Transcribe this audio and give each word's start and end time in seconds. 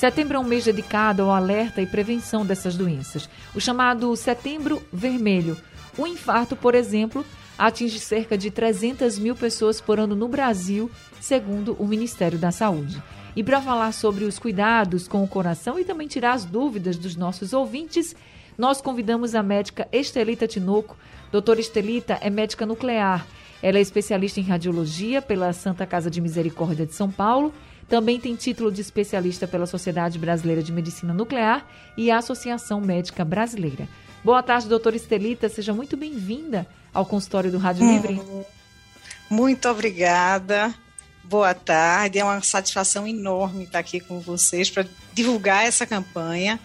Setembro 0.00 0.38
é 0.38 0.40
um 0.40 0.44
mês 0.44 0.64
dedicado 0.64 1.20
ao 1.20 1.30
alerta 1.30 1.82
e 1.82 1.86
prevenção 1.86 2.46
dessas 2.46 2.74
doenças, 2.74 3.28
o 3.54 3.60
chamado 3.60 4.16
Setembro 4.16 4.82
Vermelho. 4.90 5.58
O 5.98 6.06
infarto, 6.06 6.56
por 6.56 6.74
exemplo, 6.74 7.22
atinge 7.58 8.00
cerca 8.00 8.38
de 8.38 8.50
300 8.50 9.18
mil 9.18 9.36
pessoas 9.36 9.78
por 9.78 10.00
ano 10.00 10.16
no 10.16 10.26
Brasil, 10.26 10.90
segundo 11.20 11.76
o 11.78 11.86
Ministério 11.86 12.38
da 12.38 12.50
Saúde. 12.50 13.02
E 13.36 13.44
para 13.44 13.60
falar 13.60 13.92
sobre 13.92 14.24
os 14.24 14.38
cuidados 14.38 15.06
com 15.06 15.22
o 15.22 15.28
coração 15.28 15.78
e 15.78 15.84
também 15.84 16.08
tirar 16.08 16.32
as 16.32 16.46
dúvidas 16.46 16.96
dos 16.96 17.14
nossos 17.14 17.52
ouvintes, 17.52 18.16
nós 18.56 18.80
convidamos 18.80 19.34
a 19.34 19.42
médica 19.42 19.86
Estelita 19.92 20.48
Tinoco. 20.48 20.96
Doutora 21.30 21.60
Estelita 21.60 22.16
é 22.22 22.30
médica 22.30 22.64
nuclear. 22.64 23.26
Ela 23.62 23.76
é 23.76 23.82
especialista 23.82 24.40
em 24.40 24.44
radiologia 24.44 25.20
pela 25.20 25.52
Santa 25.52 25.84
Casa 25.84 26.10
de 26.10 26.22
Misericórdia 26.22 26.86
de 26.86 26.94
São 26.94 27.10
Paulo 27.10 27.52
também 27.90 28.20
tem 28.20 28.36
título 28.36 28.70
de 28.70 28.80
especialista 28.80 29.48
pela 29.48 29.66
Sociedade 29.66 30.16
Brasileira 30.16 30.62
de 30.62 30.70
Medicina 30.70 31.12
Nuclear 31.12 31.66
e 31.96 32.08
a 32.08 32.18
Associação 32.18 32.80
Médica 32.80 33.24
Brasileira. 33.24 33.88
Boa 34.22 34.40
tarde, 34.44 34.68
doutora 34.68 34.94
Estelita. 34.94 35.48
Seja 35.48 35.74
muito 35.74 35.96
bem-vinda 35.96 36.68
ao 36.94 37.04
consultório 37.04 37.50
do 37.50 37.58
Rádio 37.58 37.84
hum, 37.84 37.92
Livre. 37.92 38.22
Muito 39.28 39.68
obrigada. 39.68 40.72
Boa 41.24 41.52
tarde. 41.52 42.20
É 42.20 42.24
uma 42.24 42.40
satisfação 42.42 43.08
enorme 43.08 43.64
estar 43.64 43.80
aqui 43.80 43.98
com 43.98 44.20
vocês 44.20 44.70
para 44.70 44.86
divulgar 45.12 45.66
essa 45.66 45.84
campanha 45.84 46.60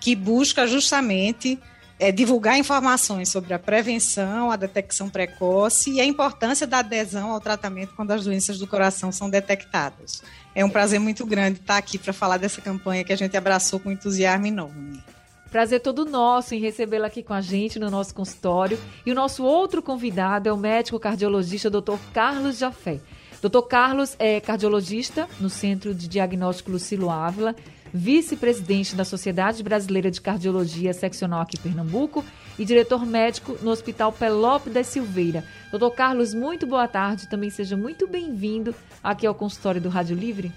que 0.00 0.14
busca 0.14 0.64
justamente 0.64 1.58
é, 1.98 2.12
divulgar 2.12 2.58
informações 2.58 3.28
sobre 3.28 3.52
a 3.52 3.58
prevenção, 3.58 4.50
a 4.50 4.56
detecção 4.56 5.08
precoce 5.08 5.92
e 5.92 6.00
a 6.00 6.04
importância 6.04 6.66
da 6.66 6.78
adesão 6.78 7.32
ao 7.32 7.40
tratamento 7.40 7.94
quando 7.94 8.12
as 8.12 8.24
doenças 8.24 8.58
do 8.58 8.66
coração 8.66 9.10
são 9.10 9.28
detectadas. 9.28 10.22
É 10.54 10.64
um 10.64 10.70
prazer 10.70 11.00
muito 11.00 11.26
grande 11.26 11.58
estar 11.60 11.76
aqui 11.76 11.98
para 11.98 12.12
falar 12.12 12.36
dessa 12.36 12.60
campanha 12.60 13.04
que 13.04 13.12
a 13.12 13.16
gente 13.16 13.36
abraçou 13.36 13.80
com 13.80 13.90
entusiasmo 13.90 14.46
enorme. 14.46 15.02
Prazer 15.50 15.80
todo 15.80 16.04
nosso 16.04 16.54
em 16.54 16.60
recebê-la 16.60 17.06
aqui 17.06 17.22
com 17.22 17.32
a 17.32 17.40
gente 17.40 17.78
no 17.78 17.90
nosso 17.90 18.14
consultório. 18.14 18.78
E 19.06 19.10
o 19.10 19.14
nosso 19.14 19.42
outro 19.44 19.80
convidado 19.80 20.48
é 20.48 20.52
o 20.52 20.58
médico 20.58 21.00
cardiologista 21.00 21.70
Dr. 21.70 21.96
Carlos 22.12 22.58
Jafé. 22.58 23.00
Dr. 23.40 23.62
Carlos 23.68 24.14
é 24.18 24.40
cardiologista 24.40 25.28
no 25.40 25.48
Centro 25.48 25.94
de 25.94 26.08
Diagnóstico 26.08 26.72
Lucilo 26.72 27.08
Ávila, 27.08 27.54
vice-presidente 27.92 28.94
da 28.94 29.04
Sociedade 29.04 29.62
Brasileira 29.62 30.10
de 30.10 30.20
Cardiologia 30.20 30.92
Seccional 30.92 31.40
aqui 31.40 31.56
em 31.56 31.60
Pernambuco 31.60 32.24
e 32.58 32.64
diretor 32.64 33.06
médico 33.06 33.56
no 33.62 33.70
Hospital 33.70 34.12
Pelope 34.12 34.70
da 34.70 34.82
Silveira. 34.82 35.44
Doutor 35.70 35.92
Carlos, 35.92 36.34
muito 36.34 36.66
boa 36.66 36.88
tarde. 36.88 37.28
Também 37.28 37.50
seja 37.50 37.76
muito 37.76 38.06
bem-vindo 38.08 38.74
aqui 39.02 39.26
ao 39.26 39.34
consultório 39.34 39.80
do 39.80 39.88
Rádio 39.88 40.16
Livre. 40.16 40.52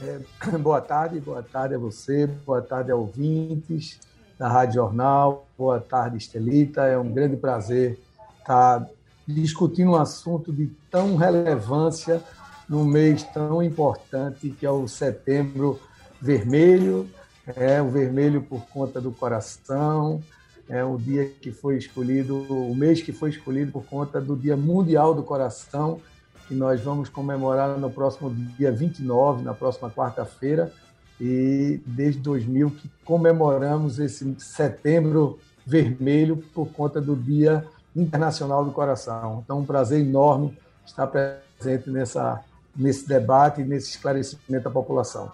É, 0.00 0.20
boa 0.58 0.80
tarde, 0.80 1.20
boa 1.20 1.42
tarde 1.42 1.74
a 1.74 1.78
você, 1.78 2.26
boa 2.26 2.60
tarde 2.60 2.90
a 2.90 2.96
ouvintes 2.96 3.98
da 4.38 4.48
Rádio 4.48 4.74
Jornal, 4.74 5.46
boa 5.56 5.80
tarde, 5.80 6.18
Estelita. 6.18 6.82
É 6.82 6.98
um 6.98 7.10
grande 7.10 7.36
prazer 7.36 7.98
estar 8.38 8.86
discutindo 9.26 9.92
um 9.92 9.96
assunto 9.96 10.52
de 10.52 10.70
tão 10.90 11.16
relevância 11.16 12.22
num 12.68 12.84
mês 12.84 13.22
tão 13.22 13.62
importante 13.62 14.50
que 14.50 14.66
é 14.66 14.70
o 14.70 14.86
Setembro 14.88 15.80
Vermelho, 16.20 17.08
é 17.54 17.80
o 17.80 17.88
vermelho 17.88 18.42
por 18.42 18.66
conta 18.66 19.00
do 19.00 19.12
coração, 19.12 20.20
é 20.68 20.84
o 20.84 20.96
dia 20.96 21.26
que 21.26 21.52
foi 21.52 21.76
escolhido, 21.76 22.36
o 22.36 22.74
mês 22.74 23.00
que 23.00 23.12
foi 23.12 23.30
escolhido 23.30 23.70
por 23.70 23.84
conta 23.84 24.20
do 24.20 24.34
Dia 24.34 24.56
Mundial 24.56 25.14
do 25.14 25.22
Coração, 25.22 26.00
que 26.48 26.54
nós 26.54 26.80
vamos 26.80 27.08
comemorar 27.08 27.78
no 27.78 27.90
próximo 27.90 28.30
dia 28.56 28.72
29, 28.72 29.44
na 29.44 29.54
próxima 29.54 29.90
quarta-feira, 29.90 30.72
e 31.20 31.80
desde 31.86 32.20
2000 32.20 32.70
que 32.72 32.90
comemoramos 33.04 33.98
esse 33.98 34.34
setembro 34.38 35.38
vermelho 35.64 36.36
por 36.54 36.68
conta 36.68 37.00
do 37.00 37.16
Dia 37.16 37.64
Internacional 37.94 38.64
do 38.64 38.70
Coração. 38.70 39.42
Então, 39.44 39.60
um 39.60 39.64
prazer 39.64 40.00
enorme 40.00 40.56
estar 40.84 41.06
presente 41.06 41.90
nessa, 41.90 42.44
nesse 42.76 43.08
debate 43.08 43.60
e 43.60 43.64
nesse 43.64 43.90
esclarecimento 43.90 44.64
da 44.64 44.70
população. 44.70 45.30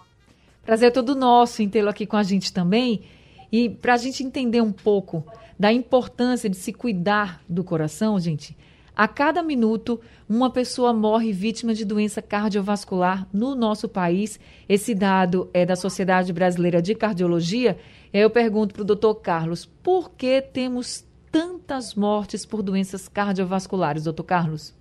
Prazer 0.65 0.87
é 0.87 0.91
todo 0.91 1.15
nosso 1.15 1.61
em 1.61 1.69
tê-lo 1.69 1.89
aqui 1.89 2.05
com 2.05 2.15
a 2.15 2.23
gente 2.23 2.53
também. 2.53 3.03
E 3.51 3.69
para 3.69 3.93
a 3.93 3.97
gente 3.97 4.23
entender 4.23 4.61
um 4.61 4.71
pouco 4.71 5.23
da 5.59 5.71
importância 5.71 6.49
de 6.49 6.55
se 6.55 6.73
cuidar 6.73 7.41
do 7.47 7.63
coração, 7.63 8.19
gente, 8.19 8.57
a 8.95 9.07
cada 9.07 9.43
minuto 9.43 9.99
uma 10.29 10.49
pessoa 10.49 10.93
morre 10.93 11.31
vítima 11.31 11.73
de 11.73 11.83
doença 11.83 12.21
cardiovascular 12.21 13.27
no 13.33 13.55
nosso 13.55 13.89
país. 13.89 14.39
Esse 14.69 14.95
dado 14.95 15.49
é 15.53 15.65
da 15.65 15.75
Sociedade 15.75 16.31
Brasileira 16.31 16.81
de 16.81 16.95
Cardiologia. 16.95 17.77
Eu 18.13 18.29
pergunto 18.29 18.73
para 18.73 18.83
o 18.83 18.85
doutor 18.85 19.15
Carlos, 19.15 19.65
por 19.65 20.11
que 20.11 20.41
temos 20.41 21.03
tantas 21.31 21.95
mortes 21.95 22.45
por 22.45 22.61
doenças 22.61 23.07
cardiovasculares, 23.07 24.03
doutor 24.03 24.23
Carlos? 24.23 24.73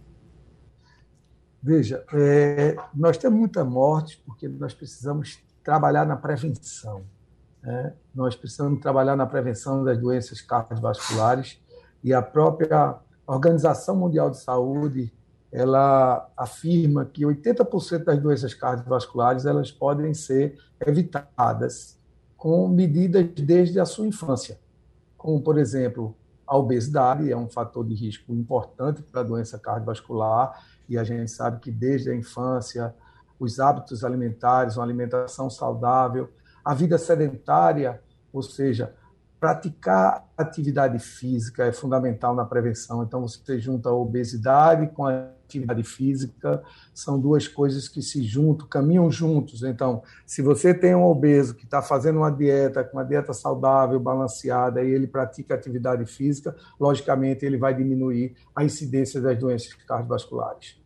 Veja, 1.62 2.05
é, 2.12 2.77
nós 2.93 3.17
temos 3.17 3.39
muita 3.39 3.65
morte 3.65 4.21
porque 4.27 4.49
nós 4.49 4.75
precisamos 4.75 5.39
trabalhar 5.62 6.05
na 6.05 6.17
prevenção. 6.17 7.05
Né? 7.62 7.95
Nós 8.12 8.34
precisamos 8.34 8.81
trabalhar 8.81 9.15
na 9.15 9.27
prevenção 9.27 9.84
das 9.84 9.97
doenças 9.97 10.41
cardiovasculares 10.41 11.61
e 12.03 12.12
a 12.12 12.21
própria 12.21 12.97
Organização 13.25 13.95
Mundial 13.95 14.31
de 14.31 14.39
Saúde 14.39 15.12
ela 15.53 16.28
afirma 16.37 17.05
que 17.05 17.25
80% 17.25 18.05
das 18.05 18.19
doenças 18.19 18.55
cardiovasculares 18.55 19.44
elas 19.44 19.71
podem 19.71 20.15
ser 20.15 20.59
evitadas 20.84 21.99
com 22.37 22.67
medidas 22.67 23.29
desde 23.37 23.79
a 23.79 23.84
sua 23.84 24.06
infância, 24.06 24.59
como 25.17 25.41
por 25.41 25.59
exemplo 25.59 26.17
a 26.47 26.56
obesidade 26.56 27.31
é 27.31 27.37
um 27.37 27.49
fator 27.49 27.87
de 27.87 27.94
risco 27.94 28.33
importante 28.34 29.03
para 29.03 29.21
a 29.21 29.25
doença 29.25 29.59
cardiovascular 29.59 30.59
e 30.93 30.99
a 30.99 31.05
gente 31.05 31.31
sabe 31.31 31.59
que 31.61 31.71
desde 31.71 32.11
a 32.11 32.15
infância 32.15 32.95
os 33.41 33.59
hábitos 33.59 34.05
alimentares, 34.05 34.77
uma 34.77 34.85
alimentação 34.85 35.51
saudável, 35.51 36.31
a 36.65 36.75
vida 36.75 36.97
sedentária, 36.99 38.01
ou 38.33 38.43
seja, 38.43 38.95
praticar 39.41 40.29
atividade 40.39 40.99
física 41.01 41.65
é 41.65 41.73
fundamental 41.73 42.35
na 42.35 42.45
prevenção. 42.45 43.03
Então, 43.03 43.23
você 43.23 43.59
junta 43.59 43.89
a 43.89 43.93
obesidade 43.93 44.87
com 44.89 45.07
a 45.07 45.31
atividade 45.45 45.83
física, 45.83 46.63
são 46.95 47.19
duas 47.19 47.49
coisas 47.49 47.89
que 47.89 48.01
se 48.01 48.23
juntam, 48.23 48.69
caminham 48.69 49.11
juntos. 49.11 49.65
Então, 49.65 50.03
se 50.25 50.43
você 50.43 50.73
tem 50.73 50.95
um 50.95 51.05
obeso 51.05 51.55
que 51.55 51.65
está 51.65 51.83
fazendo 51.83 52.19
uma 52.19 52.31
dieta, 52.31 52.89
uma 52.93 53.05
dieta 53.05 53.33
saudável, 53.33 53.99
balanceada, 53.99 54.85
e 54.85 54.91
ele 54.91 55.09
pratica 55.09 55.55
atividade 55.55 56.07
física, 56.07 56.55
logicamente 56.79 57.45
ele 57.45 57.57
vai 57.57 57.75
diminuir 57.75 58.37
a 58.55 58.63
incidência 58.63 59.21
das 59.21 59.37
doenças 59.37 59.73
cardiovasculares. 59.73 60.81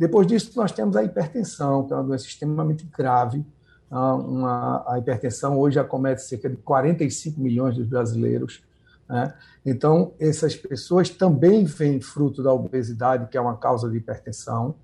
Depois 0.00 0.26
disso, 0.26 0.52
nós 0.56 0.72
temos 0.72 0.96
a 0.96 1.04
hipertensão, 1.04 1.86
que 1.86 1.92
é 1.92 1.96
uma 1.96 2.02
doença 2.02 2.24
extremamente 2.24 2.88
grave. 2.96 3.44
Uma, 3.90 4.82
a 4.90 4.98
hipertensão 4.98 5.58
hoje 5.58 5.78
acomete 5.78 6.22
cerca 6.22 6.48
de 6.48 6.56
45 6.56 7.38
milhões 7.38 7.74
de 7.74 7.84
brasileiros. 7.84 8.62
Né? 9.06 9.34
Então, 9.62 10.14
essas 10.18 10.56
pessoas 10.56 11.10
também 11.10 11.66
vêm 11.66 12.00
fruto 12.00 12.42
da 12.42 12.50
obesidade, 12.50 13.28
que 13.28 13.36
é 13.36 13.40
uma 13.42 13.58
causa 13.58 13.90
de 13.90 13.98
hipertensão, 13.98 14.74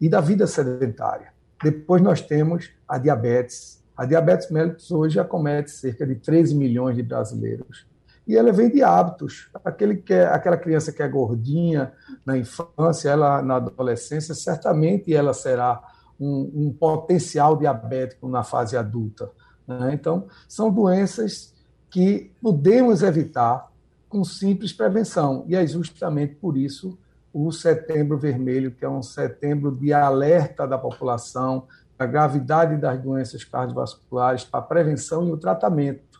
e 0.00 0.08
da 0.08 0.20
vida 0.20 0.44
sedentária. 0.44 1.28
Depois 1.62 2.02
nós 2.02 2.20
temos 2.20 2.72
a 2.88 2.98
diabetes. 2.98 3.80
A 3.96 4.04
diabetes 4.04 4.50
mellitus 4.50 4.90
hoje 4.90 5.20
acomete 5.20 5.70
cerca 5.70 6.04
de 6.04 6.16
13 6.16 6.52
milhões 6.52 6.96
de 6.96 7.02
brasileiros 7.04 7.86
e 8.26 8.36
ela 8.36 8.52
vem 8.52 8.70
de 8.70 8.82
hábitos. 8.82 9.50
Aquele 9.64 9.96
que 9.96 10.14
é, 10.14 10.26
aquela 10.26 10.56
criança 10.56 10.92
que 10.92 11.02
é 11.02 11.08
gordinha 11.08 11.92
na 12.24 12.36
infância, 12.36 13.10
ela 13.10 13.42
na 13.42 13.56
adolescência, 13.56 14.34
certamente 14.34 15.14
ela 15.14 15.34
será 15.34 15.82
um, 16.18 16.50
um 16.54 16.72
potencial 16.72 17.56
diabético 17.56 18.28
na 18.28 18.42
fase 18.42 18.76
adulta. 18.76 19.30
Né? 19.66 19.90
Então, 19.92 20.26
são 20.48 20.70
doenças 20.70 21.54
que 21.90 22.32
podemos 22.40 23.02
evitar 23.02 23.70
com 24.08 24.24
simples 24.24 24.72
prevenção. 24.72 25.44
E 25.48 25.54
é 25.54 25.66
justamente 25.66 26.34
por 26.36 26.56
isso 26.56 26.98
o 27.32 27.50
Setembro 27.50 28.16
Vermelho, 28.16 28.70
que 28.70 28.84
é 28.84 28.88
um 28.88 29.02
setembro 29.02 29.72
de 29.72 29.92
alerta 29.92 30.68
da 30.68 30.78
população, 30.78 31.66
a 31.98 32.06
gravidade 32.06 32.76
das 32.76 33.00
doenças 33.00 33.42
cardiovasculares, 33.42 34.44
para 34.44 34.60
a 34.60 34.62
prevenção 34.62 35.26
e 35.26 35.32
o 35.32 35.36
tratamento. 35.36 36.13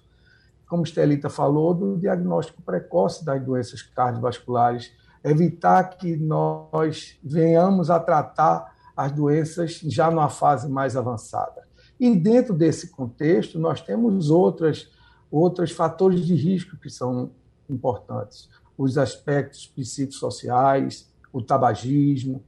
Como 0.75 0.83
Estelita 0.83 1.31
falou, 1.31 1.73
do 1.73 1.97
diagnóstico 1.97 2.61
precoce 2.61 3.25
das 3.25 3.41
doenças 3.41 3.81
cardiovasculares, 3.81 4.91
evitar 5.23 5.85
que 5.85 6.17
nós 6.17 7.17
venhamos 7.23 7.91
a 7.91 8.01
tratar 8.01 8.75
as 8.97 9.13
doenças 9.13 9.75
já 9.85 10.11
numa 10.11 10.29
fase 10.29 10.69
mais 10.69 10.97
avançada. 10.97 11.63
E 12.01 12.17
dentro 12.17 12.53
desse 12.53 12.89
contexto, 12.89 13.57
nós 13.57 13.81
temos 13.81 14.31
outras, 14.31 14.91
outros 15.31 15.71
fatores 15.71 16.27
de 16.27 16.35
risco 16.35 16.77
que 16.77 16.91
são 16.91 17.31
importantes. 17.71 18.51
Os 18.77 18.99
aspectos 18.99 19.69
psicossociais, 19.69 21.09
o 21.33 21.41
tabagismo, 21.41 22.43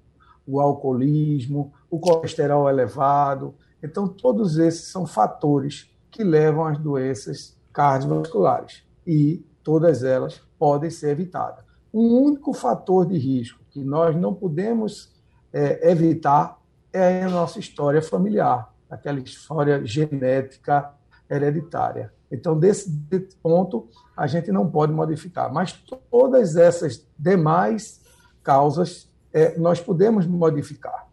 o 0.44 0.60
alcoolismo, 0.60 1.72
o 1.88 2.00
colesterol 2.00 2.68
elevado. 2.68 3.54
Então, 3.80 4.08
todos 4.08 4.58
esses 4.58 4.88
são 4.88 5.06
fatores 5.06 5.88
que 6.10 6.24
levam 6.24 6.64
às 6.64 6.76
doenças 6.76 7.55
cardiovasculares 7.76 8.82
e 9.06 9.44
todas 9.62 10.02
elas 10.02 10.40
podem 10.58 10.88
ser 10.88 11.10
evitadas. 11.10 11.62
Um 11.92 12.22
único 12.22 12.54
fator 12.54 13.06
de 13.06 13.18
risco 13.18 13.60
que 13.70 13.84
nós 13.84 14.16
não 14.16 14.32
podemos 14.32 15.14
é, 15.52 15.90
evitar 15.90 16.58
é 16.90 17.24
a 17.24 17.28
nossa 17.28 17.58
história 17.58 18.00
familiar, 18.00 18.74
aquela 18.88 19.18
história 19.18 19.84
genética 19.84 20.90
hereditária. 21.28 22.10
Então, 22.32 22.58
desse 22.58 22.90
ponto, 23.42 23.86
a 24.16 24.26
gente 24.26 24.50
não 24.50 24.70
pode 24.70 24.94
modificar. 24.94 25.52
Mas 25.52 25.74
todas 26.10 26.56
essas 26.56 27.06
demais 27.18 28.00
causas 28.42 29.12
é, 29.34 29.58
nós 29.58 29.80
podemos 29.80 30.26
modificar. 30.26 31.06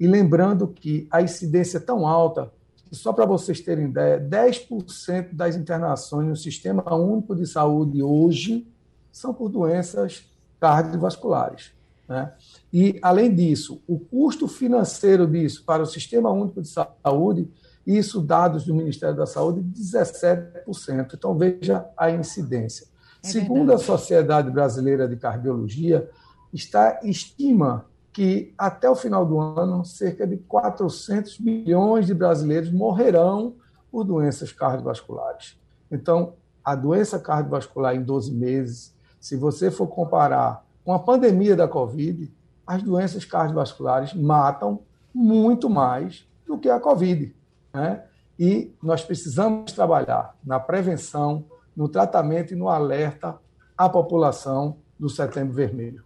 E 0.00 0.06
lembrando 0.06 0.66
que 0.66 1.06
a 1.10 1.20
incidência 1.20 1.76
é 1.76 1.80
tão 1.80 2.06
alta, 2.06 2.50
só 2.92 3.12
para 3.12 3.26
vocês 3.26 3.60
terem 3.60 3.86
ideia, 3.86 4.20
10% 4.20 5.34
das 5.34 5.56
internações 5.56 6.28
no 6.28 6.36
Sistema 6.36 6.94
Único 6.94 7.34
de 7.34 7.46
Saúde 7.46 8.02
hoje 8.02 8.66
são 9.10 9.34
por 9.34 9.48
doenças 9.48 10.24
cardiovasculares. 10.60 11.72
Né? 12.08 12.32
E, 12.72 12.98
além 13.02 13.34
disso, 13.34 13.82
o 13.86 13.98
custo 13.98 14.46
financeiro 14.46 15.26
disso 15.26 15.64
para 15.64 15.82
o 15.82 15.86
Sistema 15.86 16.30
Único 16.30 16.62
de 16.62 16.68
Saúde, 16.68 17.48
isso 17.86 18.20
dados 18.20 18.64
do 18.64 18.74
Ministério 18.74 19.16
da 19.16 19.26
Saúde, 19.26 19.60
17%. 19.60 21.14
Então, 21.14 21.36
veja 21.36 21.86
a 21.96 22.10
incidência. 22.10 22.86
É 23.22 23.28
Segundo 23.28 23.72
a 23.72 23.78
Sociedade 23.78 24.50
Brasileira 24.50 25.08
de 25.08 25.16
Cardiologia, 25.16 26.08
está, 26.52 27.00
estima 27.02 27.84
que 28.16 28.54
até 28.56 28.88
o 28.88 28.96
final 28.96 29.26
do 29.26 29.38
ano, 29.38 29.84
cerca 29.84 30.26
de 30.26 30.38
400 30.38 31.38
milhões 31.38 32.06
de 32.06 32.14
brasileiros 32.14 32.72
morrerão 32.72 33.56
por 33.92 34.04
doenças 34.04 34.50
cardiovasculares. 34.50 35.60
Então, 35.92 36.32
a 36.64 36.74
doença 36.74 37.18
cardiovascular 37.18 37.94
em 37.94 38.02
12 38.02 38.32
meses, 38.32 38.96
se 39.20 39.36
você 39.36 39.70
for 39.70 39.88
comparar 39.88 40.64
com 40.82 40.94
a 40.94 40.98
pandemia 40.98 41.54
da 41.54 41.68
Covid, 41.68 42.32
as 42.66 42.82
doenças 42.82 43.26
cardiovasculares 43.26 44.14
matam 44.14 44.80
muito 45.12 45.68
mais 45.68 46.26
do 46.46 46.56
que 46.56 46.70
a 46.70 46.80
Covid. 46.80 47.36
Né? 47.74 48.02
E 48.38 48.74
nós 48.82 49.04
precisamos 49.04 49.72
trabalhar 49.72 50.34
na 50.42 50.58
prevenção, 50.58 51.44
no 51.76 51.86
tratamento 51.86 52.54
e 52.54 52.56
no 52.56 52.70
alerta 52.70 53.36
à 53.76 53.90
população 53.90 54.78
do 54.98 55.10
Setembro 55.10 55.52
Vermelho. 55.52 56.02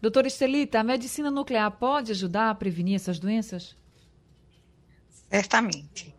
Doutora 0.00 0.28
Estelita, 0.28 0.80
a 0.80 0.84
medicina 0.84 1.30
nuclear 1.30 1.70
pode 1.72 2.12
ajudar 2.12 2.48
a 2.48 2.54
prevenir 2.54 2.96
essas 2.96 3.18
doenças? 3.18 3.76
Certamente. 5.30 6.14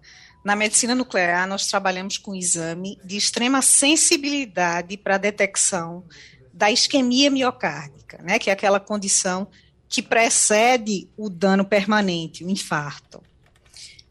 Na 0.45 0.55
medicina 0.55 0.93
nuclear, 0.93 1.47
nós 1.47 1.65
trabalhamos 1.65 2.17
com 2.17 2.35
exame 2.35 2.99
de 3.03 3.17
extrema 3.17 3.61
sensibilidade 3.61 4.97
para 4.97 5.15
a 5.15 5.17
detecção 5.17 6.05
da 6.53 6.69
isquemia 6.71 7.31
miocárdica, 7.31 8.19
né, 8.21 8.37
que 8.37 8.51
é 8.51 8.53
aquela 8.53 8.79
condição 8.79 9.47
que 9.89 10.01
precede 10.01 11.09
o 11.17 11.27
dano 11.27 11.65
permanente, 11.65 12.43
o 12.43 12.49
infarto. 12.49 13.21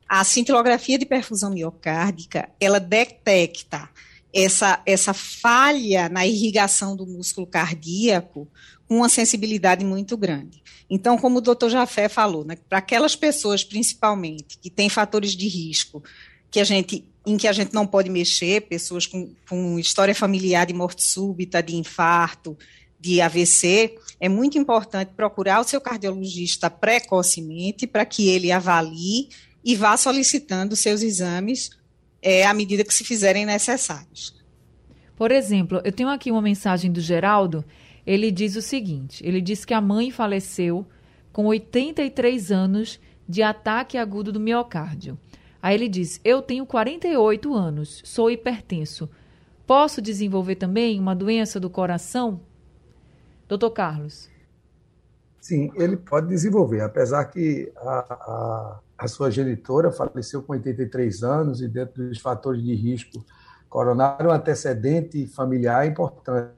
A 0.08 0.24
cintilografia 0.24 0.98
de 0.98 1.06
perfusão 1.06 1.50
miocárdica, 1.50 2.50
ela 2.60 2.80
detecta 2.80 3.88
essa, 4.32 4.82
essa 4.84 5.14
falha 5.14 6.08
na 6.08 6.26
irrigação 6.26 6.96
do 6.96 7.06
músculo 7.06 7.46
cardíaco 7.46 8.48
uma 8.90 9.08
sensibilidade 9.08 9.84
muito 9.84 10.16
grande. 10.16 10.60
Então, 10.90 11.16
como 11.16 11.38
o 11.38 11.40
doutor 11.40 11.70
Jafé 11.70 12.08
falou, 12.08 12.44
né, 12.44 12.56
para 12.68 12.78
aquelas 12.78 13.14
pessoas, 13.14 13.62
principalmente, 13.62 14.58
que 14.58 14.68
têm 14.68 14.88
fatores 14.88 15.36
de 15.36 15.46
risco 15.46 16.02
que 16.50 16.58
a 16.58 16.64
gente 16.64 17.06
em 17.24 17.36
que 17.36 17.46
a 17.46 17.52
gente 17.52 17.74
não 17.74 17.86
pode 17.86 18.08
mexer, 18.08 18.62
pessoas 18.62 19.06
com, 19.06 19.30
com 19.46 19.78
história 19.78 20.14
familiar 20.14 20.66
de 20.66 20.72
morte 20.72 21.02
súbita, 21.02 21.62
de 21.62 21.76
infarto, 21.76 22.56
de 22.98 23.20
AVC, 23.20 23.94
é 24.18 24.28
muito 24.28 24.56
importante 24.56 25.12
procurar 25.14 25.60
o 25.60 25.64
seu 25.64 25.80
cardiologista 25.82 26.70
precocemente 26.70 27.86
para 27.86 28.06
que 28.06 28.28
ele 28.28 28.50
avalie 28.50 29.28
e 29.62 29.76
vá 29.76 29.98
solicitando 29.98 30.74
seus 30.74 31.02
exames 31.02 31.70
é, 32.22 32.46
à 32.46 32.54
medida 32.54 32.84
que 32.84 32.94
se 32.94 33.04
fizerem 33.04 33.44
necessários. 33.44 34.34
Por 35.14 35.30
exemplo, 35.30 35.80
eu 35.84 35.92
tenho 35.92 36.08
aqui 36.08 36.30
uma 36.30 36.40
mensagem 36.40 36.90
do 36.90 37.00
Geraldo. 37.00 37.62
Ele 38.10 38.32
diz 38.32 38.56
o 38.56 38.62
seguinte: 38.62 39.24
ele 39.24 39.40
diz 39.40 39.64
que 39.64 39.72
a 39.72 39.80
mãe 39.80 40.10
faleceu 40.10 40.84
com 41.32 41.46
83 41.46 42.50
anos 42.50 43.00
de 43.28 43.40
ataque 43.40 43.96
agudo 43.96 44.32
do 44.32 44.40
miocárdio. 44.40 45.16
Aí 45.62 45.76
ele 45.76 45.88
diz: 45.88 46.20
Eu 46.24 46.42
tenho 46.42 46.66
48 46.66 47.54
anos, 47.54 48.02
sou 48.04 48.28
hipertenso. 48.28 49.08
Posso 49.64 50.02
desenvolver 50.02 50.56
também 50.56 50.98
uma 50.98 51.14
doença 51.14 51.60
do 51.60 51.70
coração? 51.70 52.40
Doutor 53.46 53.70
Carlos. 53.70 54.28
Sim, 55.40 55.70
ele 55.76 55.96
pode 55.96 56.26
desenvolver, 56.26 56.80
apesar 56.80 57.26
que 57.26 57.72
a, 57.76 57.98
a, 58.10 58.80
a 58.98 59.06
sua 59.06 59.30
genitora 59.30 59.92
faleceu 59.92 60.42
com 60.42 60.54
83 60.54 61.22
anos 61.22 61.62
e 61.62 61.68
dentro 61.68 62.08
dos 62.08 62.18
fatores 62.18 62.60
de 62.60 62.74
risco 62.74 63.24
coronário, 63.68 64.30
um 64.30 64.32
antecedente 64.32 65.28
familiar 65.28 65.86
importante, 65.86 66.50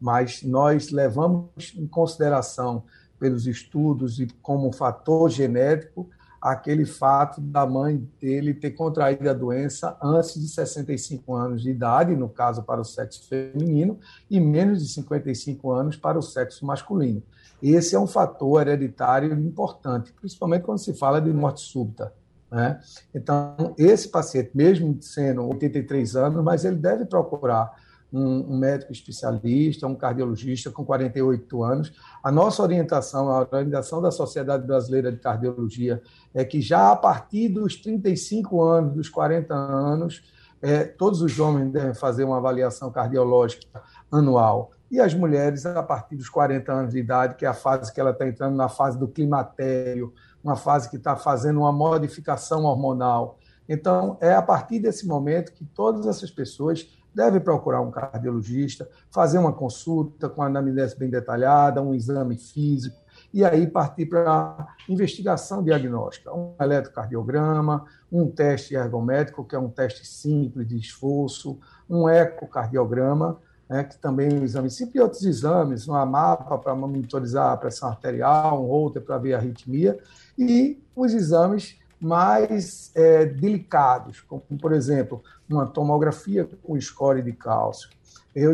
mas 0.00 0.42
nós 0.42 0.90
levamos 0.90 1.74
em 1.76 1.86
consideração 1.86 2.84
pelos 3.18 3.46
estudos 3.46 4.20
e 4.20 4.26
como 4.42 4.68
um 4.68 4.72
fator 4.72 5.30
genético 5.30 6.08
aquele 6.40 6.84
fato 6.84 7.40
da 7.40 7.66
mãe 7.66 8.08
dele 8.20 8.54
ter 8.54 8.70
contraído 8.70 9.28
a 9.28 9.32
doença 9.32 9.96
antes 10.02 10.40
de 10.40 10.48
65 10.48 11.34
anos 11.34 11.62
de 11.62 11.70
idade, 11.70 12.14
no 12.14 12.28
caso 12.28 12.62
para 12.62 12.80
o 12.80 12.84
sexo 12.84 13.26
feminino, 13.28 13.98
e 14.30 14.38
menos 14.38 14.82
de 14.82 14.92
55 14.92 15.72
anos 15.72 15.96
para 15.96 16.18
o 16.18 16.22
sexo 16.22 16.64
masculino. 16.64 17.22
Esse 17.60 17.96
é 17.96 17.98
um 17.98 18.06
fator 18.06 18.60
hereditário 18.60 19.32
importante, 19.32 20.12
principalmente 20.12 20.62
quando 20.62 20.78
se 20.78 20.94
fala 20.94 21.20
de 21.20 21.32
morte 21.32 21.62
súbita. 21.62 22.12
Né? 22.50 22.78
Então, 23.14 23.74
esse 23.76 24.08
paciente, 24.08 24.50
mesmo 24.54 24.96
sendo 25.02 25.42
83 25.48 26.14
anos, 26.16 26.44
mas 26.44 26.64
ele 26.64 26.76
deve 26.76 27.06
procurar 27.06 27.74
um, 28.16 28.54
um, 28.54 28.58
médico 28.58 28.92
especialista, 28.92 29.86
um 29.86 29.94
cardiologista 29.94 30.70
com 30.70 30.84
48 30.84 31.62
anos. 31.62 31.92
A 32.22 32.32
nossa 32.32 32.62
orientação, 32.62 33.28
a 33.28 33.46
orientação 33.50 34.00
da 34.00 34.10
Sociedade 34.10 34.66
Brasileira 34.66 35.12
de 35.12 35.18
Cardiologia, 35.18 36.00
é 36.32 36.44
que 36.44 36.60
já 36.60 36.90
a 36.90 36.96
partir 36.96 37.50
dos 37.50 37.76
35 37.76 38.62
anos, 38.62 38.94
dos 38.94 39.08
40 39.10 39.54
anos, 39.54 40.22
é, 40.62 40.84
todos 40.84 41.20
os 41.20 41.38
homens 41.38 41.70
devem 41.70 41.94
fazer 41.94 42.24
uma 42.24 42.38
avaliação 42.38 42.90
cardiológica 42.90 43.82
anual. 44.10 44.70
E 44.90 44.98
as 44.98 45.12
mulheres, 45.12 45.66
a 45.66 45.82
partir 45.82 46.16
dos 46.16 46.30
40 46.30 46.72
anos 46.72 46.92
de 46.92 46.98
idade, 46.98 47.34
que 47.34 47.44
é 47.44 47.48
a 47.48 47.54
fase 47.54 47.92
que 47.92 48.00
ela 48.00 48.12
está 48.12 48.26
entrando 48.26 48.56
na 48.56 48.68
fase 48.68 48.98
do 48.98 49.08
climatério, 49.08 50.14
uma 50.42 50.56
fase 50.56 50.88
que 50.88 50.96
está 50.96 51.16
fazendo 51.16 51.60
uma 51.60 51.72
modificação 51.72 52.64
hormonal. 52.64 53.38
Então, 53.68 54.16
é 54.20 54.32
a 54.32 54.40
partir 54.40 54.78
desse 54.78 55.06
momento 55.06 55.52
que 55.52 55.64
todas 55.64 56.06
essas 56.06 56.30
pessoas 56.30 56.88
deve 57.16 57.40
procurar 57.40 57.80
um 57.80 57.90
cardiologista, 57.90 58.86
fazer 59.10 59.38
uma 59.38 59.50
consulta 59.50 60.28
com 60.28 60.42
anamnese 60.42 60.98
bem 60.98 61.08
detalhada, 61.08 61.80
um 61.80 61.94
exame 61.94 62.36
físico, 62.36 62.94
e 63.32 63.42
aí 63.42 63.66
partir 63.66 64.04
para 64.04 64.76
investigação 64.86 65.64
diagnóstica, 65.64 66.30
um 66.30 66.52
eletrocardiograma, 66.60 67.86
um 68.12 68.30
teste 68.30 68.74
ergométrico, 68.74 69.46
que 69.46 69.56
é 69.56 69.58
um 69.58 69.70
teste 69.70 70.06
simples 70.06 70.68
de 70.68 70.76
esforço, 70.76 71.58
um 71.88 72.06
ecocardiograma, 72.06 73.38
né, 73.66 73.82
que 73.82 73.96
também 73.96 74.30
é 74.30 74.34
um 74.34 74.44
exame 74.44 74.70
simples, 74.70 74.96
e 74.96 75.00
outros 75.00 75.24
exames, 75.24 75.88
uma 75.88 76.04
mapa 76.04 76.58
para 76.58 76.74
monitorizar 76.74 77.50
a 77.50 77.56
pressão 77.56 77.88
arterial, 77.88 78.62
um 78.62 78.66
holter 78.66 79.00
para 79.00 79.16
ver 79.16 79.32
a 79.32 79.38
arritmia, 79.38 79.98
e 80.36 80.78
os 80.94 81.14
exames 81.14 81.78
mais 82.00 82.90
é, 82.94 83.24
delicados, 83.24 84.20
como, 84.20 84.42
por 84.60 84.72
exemplo, 84.72 85.22
uma 85.48 85.66
tomografia 85.66 86.48
com 86.62 86.80
score 86.80 87.22
de 87.22 87.32
cálcio. 87.32 87.88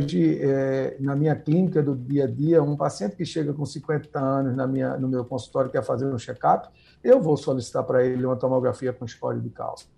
De, 0.07 0.39
é, 0.41 0.97
na 1.01 1.17
minha 1.17 1.35
clínica 1.35 1.83
do 1.83 1.97
dia 1.97 2.25
a 2.25 2.27
dia, 2.29 2.63
um 2.63 2.77
paciente 2.77 3.17
que 3.17 3.25
chega 3.25 3.53
com 3.53 3.67
50 3.67 4.17
anos 4.17 4.55
na 4.55 4.65
minha, 4.65 4.97
no 4.97 5.09
meu 5.09 5.25
consultório 5.25 5.73
quer 5.73 5.83
fazer 5.83 6.07
um 6.07 6.17
check-up, 6.17 6.69
eu 7.03 7.21
vou 7.21 7.37
solicitar 7.37 7.83
para 7.83 8.05
ele 8.05 8.25
uma 8.25 8.37
tomografia 8.37 8.93
com 8.93 9.05
score 9.09 9.41
de 9.41 9.51
cálcio. 9.51 9.89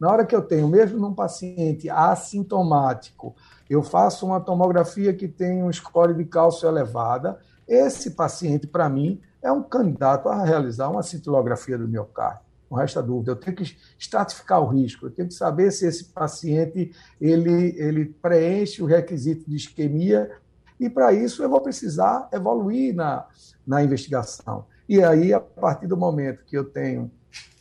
Na 0.00 0.10
hora 0.10 0.26
que 0.26 0.34
eu 0.34 0.42
tenho, 0.42 0.66
mesmo 0.66 0.98
num 0.98 1.14
paciente 1.14 1.88
assintomático, 1.88 3.34
eu 3.70 3.80
faço 3.80 4.26
uma 4.26 4.40
tomografia 4.40 5.14
que 5.14 5.28
tem 5.28 5.62
um 5.62 5.72
score 5.72 6.14
de 6.14 6.24
cálcio 6.24 6.68
elevada, 6.68 7.38
esse 7.66 8.12
paciente, 8.12 8.66
para 8.66 8.88
mim, 8.88 9.20
é 9.42 9.52
um 9.52 9.62
candidato 9.62 10.28
a 10.28 10.42
realizar 10.42 10.88
uma 10.88 11.02
cintilografia 11.02 11.76
do 11.76 11.86
miocárdio. 11.86 12.47
Não 12.70 12.78
resta 12.78 13.02
dúvida. 13.02 13.32
Eu 13.32 13.36
tenho 13.36 13.56
que 13.56 13.76
estratificar 13.98 14.60
o 14.60 14.66
risco. 14.66 15.06
Eu 15.06 15.10
tenho 15.10 15.28
que 15.28 15.34
saber 15.34 15.70
se 15.70 15.86
esse 15.86 16.04
paciente 16.04 16.92
ele, 17.20 17.74
ele 17.78 18.04
preenche 18.06 18.82
o 18.82 18.86
requisito 18.86 19.48
de 19.48 19.56
isquemia 19.56 20.30
e, 20.78 20.88
para 20.88 21.12
isso, 21.12 21.42
eu 21.42 21.48
vou 21.48 21.60
precisar 21.60 22.28
evoluir 22.32 22.94
na, 22.94 23.26
na 23.66 23.82
investigação. 23.82 24.66
E 24.88 25.02
aí, 25.02 25.32
a 25.32 25.40
partir 25.40 25.86
do 25.86 25.96
momento 25.96 26.44
que 26.44 26.56
eu 26.56 26.64
tenho 26.64 27.10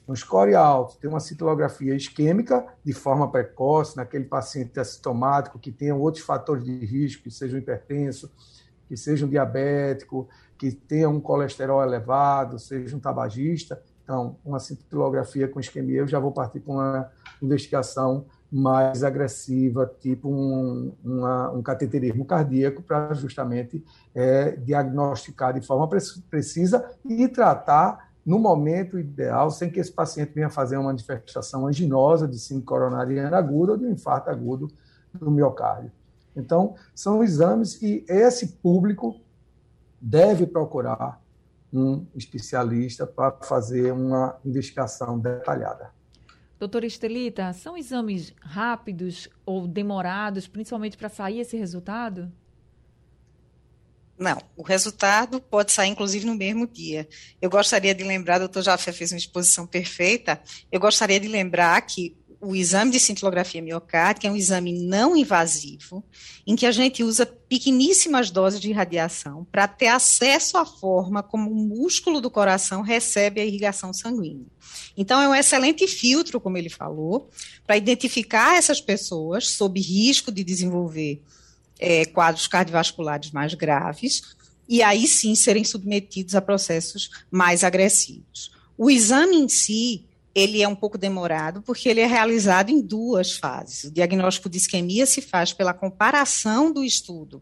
um 0.07 0.15
score 0.15 0.55
alto, 0.55 0.97
tenho 0.97 1.11
uma 1.11 1.19
cintilografia 1.19 1.93
isquêmica 1.93 2.65
de 2.83 2.93
forma 2.93 3.29
precoce, 3.29 3.97
naquele 3.97 4.23
paciente 4.23 4.79
assintomático 4.79 5.59
que 5.59 5.71
tenha 5.71 5.93
outros 5.93 6.23
fatores 6.23 6.63
de 6.63 6.85
risco, 6.85 7.23
que 7.23 7.31
seja 7.31 7.57
um 7.57 7.59
hipertenso, 7.59 8.31
que 8.87 8.95
seja 8.95 9.25
um 9.25 9.29
diabético, 9.29 10.29
que 10.57 10.71
tenha 10.71 11.09
um 11.09 11.19
colesterol 11.19 11.83
elevado, 11.83 12.57
seja 12.57 12.95
um 12.95 12.99
tabagista. 12.99 13.81
Então, 14.07 14.37
uma 14.45 14.57
cintilografia 14.57 15.49
com 15.49 15.59
isquemia, 15.59 15.99
eu 15.99 16.07
já 16.07 16.17
vou 16.17 16.31
partir 16.31 16.61
para 16.61 16.71
uma 16.71 17.11
investigação 17.41 18.25
mais 18.49 19.03
agressiva, 19.03 19.85
tipo 19.99 20.29
um, 20.29 20.93
uma, 21.03 21.51
um 21.51 21.61
cateterismo 21.61 22.23
cardíaco, 22.23 22.81
para 22.81 23.13
justamente 23.13 23.83
é, 24.15 24.51
diagnosticar 24.51 25.53
de 25.53 25.59
forma 25.59 25.89
precisa 26.29 26.89
e 27.03 27.27
tratar 27.27 28.13
no 28.25 28.39
momento 28.39 28.97
ideal, 28.97 29.51
sem 29.51 29.69
que 29.69 29.81
esse 29.81 29.91
paciente 29.91 30.31
venha 30.33 30.49
fazer 30.49 30.77
uma 30.77 30.85
manifestação 30.85 31.67
anginosa 31.67 32.25
de 32.25 32.39
síndrome 32.39 32.65
coronariana 32.65 33.35
aguda 33.35 33.73
ou 33.73 33.77
de 33.77 33.83
um 33.87 33.91
infarto 33.91 34.29
agudo 34.29 34.69
do 35.13 35.29
miocárdio. 35.29 35.91
Então, 36.33 36.75
são 36.95 37.21
exames 37.21 37.81
e 37.81 38.05
esse 38.07 38.47
público 38.47 39.19
deve 39.99 40.47
procurar 40.47 41.21
um 41.71 42.05
especialista 42.15 43.05
para 43.05 43.31
fazer 43.43 43.91
uma 43.91 44.39
investigação 44.45 45.19
detalhada. 45.19 45.91
Doutora 46.59 46.85
Estelita, 46.87 47.53
são 47.53 47.77
exames 47.77 48.33
rápidos 48.41 49.29
ou 49.45 49.67
demorados, 49.67 50.47
principalmente 50.47 50.97
para 50.97 51.09
sair 51.09 51.39
esse 51.39 51.55
resultado? 51.55 52.31
Não, 54.17 54.41
o 54.55 54.63
resultado 54.63 55.39
pode 55.39 55.71
sair, 55.71 55.89
inclusive, 55.89 56.25
no 56.25 56.33
mesmo 56.33 56.65
dia. 56.65 57.07
Eu 57.39 57.51
gostaria 57.51 57.93
de 57.93 58.03
lembrar, 58.03 58.37
o 58.37 58.39
doutor 58.39 58.63
Jafé 58.63 58.91
fez 58.91 59.11
uma 59.11 59.19
exposição 59.19 59.67
perfeita, 59.67 60.41
eu 60.71 60.79
gostaria 60.79 61.19
de 61.19 61.27
lembrar 61.27 61.79
que 61.81 62.17
o 62.39 62.55
exame 62.55 62.91
de 62.91 62.99
cintilografia 62.99 63.61
miocárdica 63.61 64.27
é 64.27 64.31
um 64.31 64.35
exame 64.35 64.71
não 64.71 65.15
invasivo, 65.15 66.03
em 66.45 66.55
que 66.55 66.65
a 66.65 66.71
gente 66.71 67.03
usa 67.03 67.25
pequeníssimas 67.25 68.29
doses 68.29 68.59
de 68.59 68.71
radiação 68.71 69.45
para 69.51 69.67
ter 69.67 69.87
acesso 69.87 70.57
à 70.57 70.65
forma 70.65 71.23
como 71.23 71.49
o 71.49 71.55
músculo 71.55 72.21
do 72.21 72.29
coração 72.29 72.81
recebe 72.81 73.41
a 73.41 73.45
irrigação 73.45 73.91
sanguínea. 73.91 74.45
Então, 74.95 75.21
é 75.21 75.27
um 75.27 75.35
excelente 75.35 75.87
filtro, 75.87 76.39
como 76.39 76.57
ele 76.57 76.69
falou, 76.69 77.29
para 77.65 77.77
identificar 77.77 78.57
essas 78.57 78.79
pessoas 78.79 79.49
sob 79.49 79.79
risco 79.79 80.31
de 80.31 80.43
desenvolver 80.43 81.21
é, 81.79 82.05
quadros 82.05 82.47
cardiovasculares 82.47 83.31
mais 83.31 83.53
graves, 83.53 84.35
e 84.69 84.83
aí 84.83 85.07
sim 85.07 85.33
serem 85.33 85.63
submetidos 85.63 86.35
a 86.35 86.41
processos 86.41 87.09
mais 87.31 87.63
agressivos. 87.63 88.51
O 88.77 88.89
exame 88.91 89.37
em 89.37 89.49
si, 89.49 90.05
ele 90.37 90.61
é 90.61 90.67
um 90.67 90.75
pouco 90.75 90.99
demorado, 90.99 91.63
porque 91.63 91.89
ele 91.89 91.99
é 91.99 92.05
realizado 92.05 92.69
em 92.69 92.79
duas 92.79 93.31
fases. 93.31 93.85
O 93.85 93.91
diagnóstico 93.91 94.47
de 94.47 94.57
isquemia 94.57 95.07
se 95.07 95.19
faz 95.19 95.51
pela 95.51 95.73
comparação 95.73 96.71
do 96.71 96.83
estudo 96.83 97.41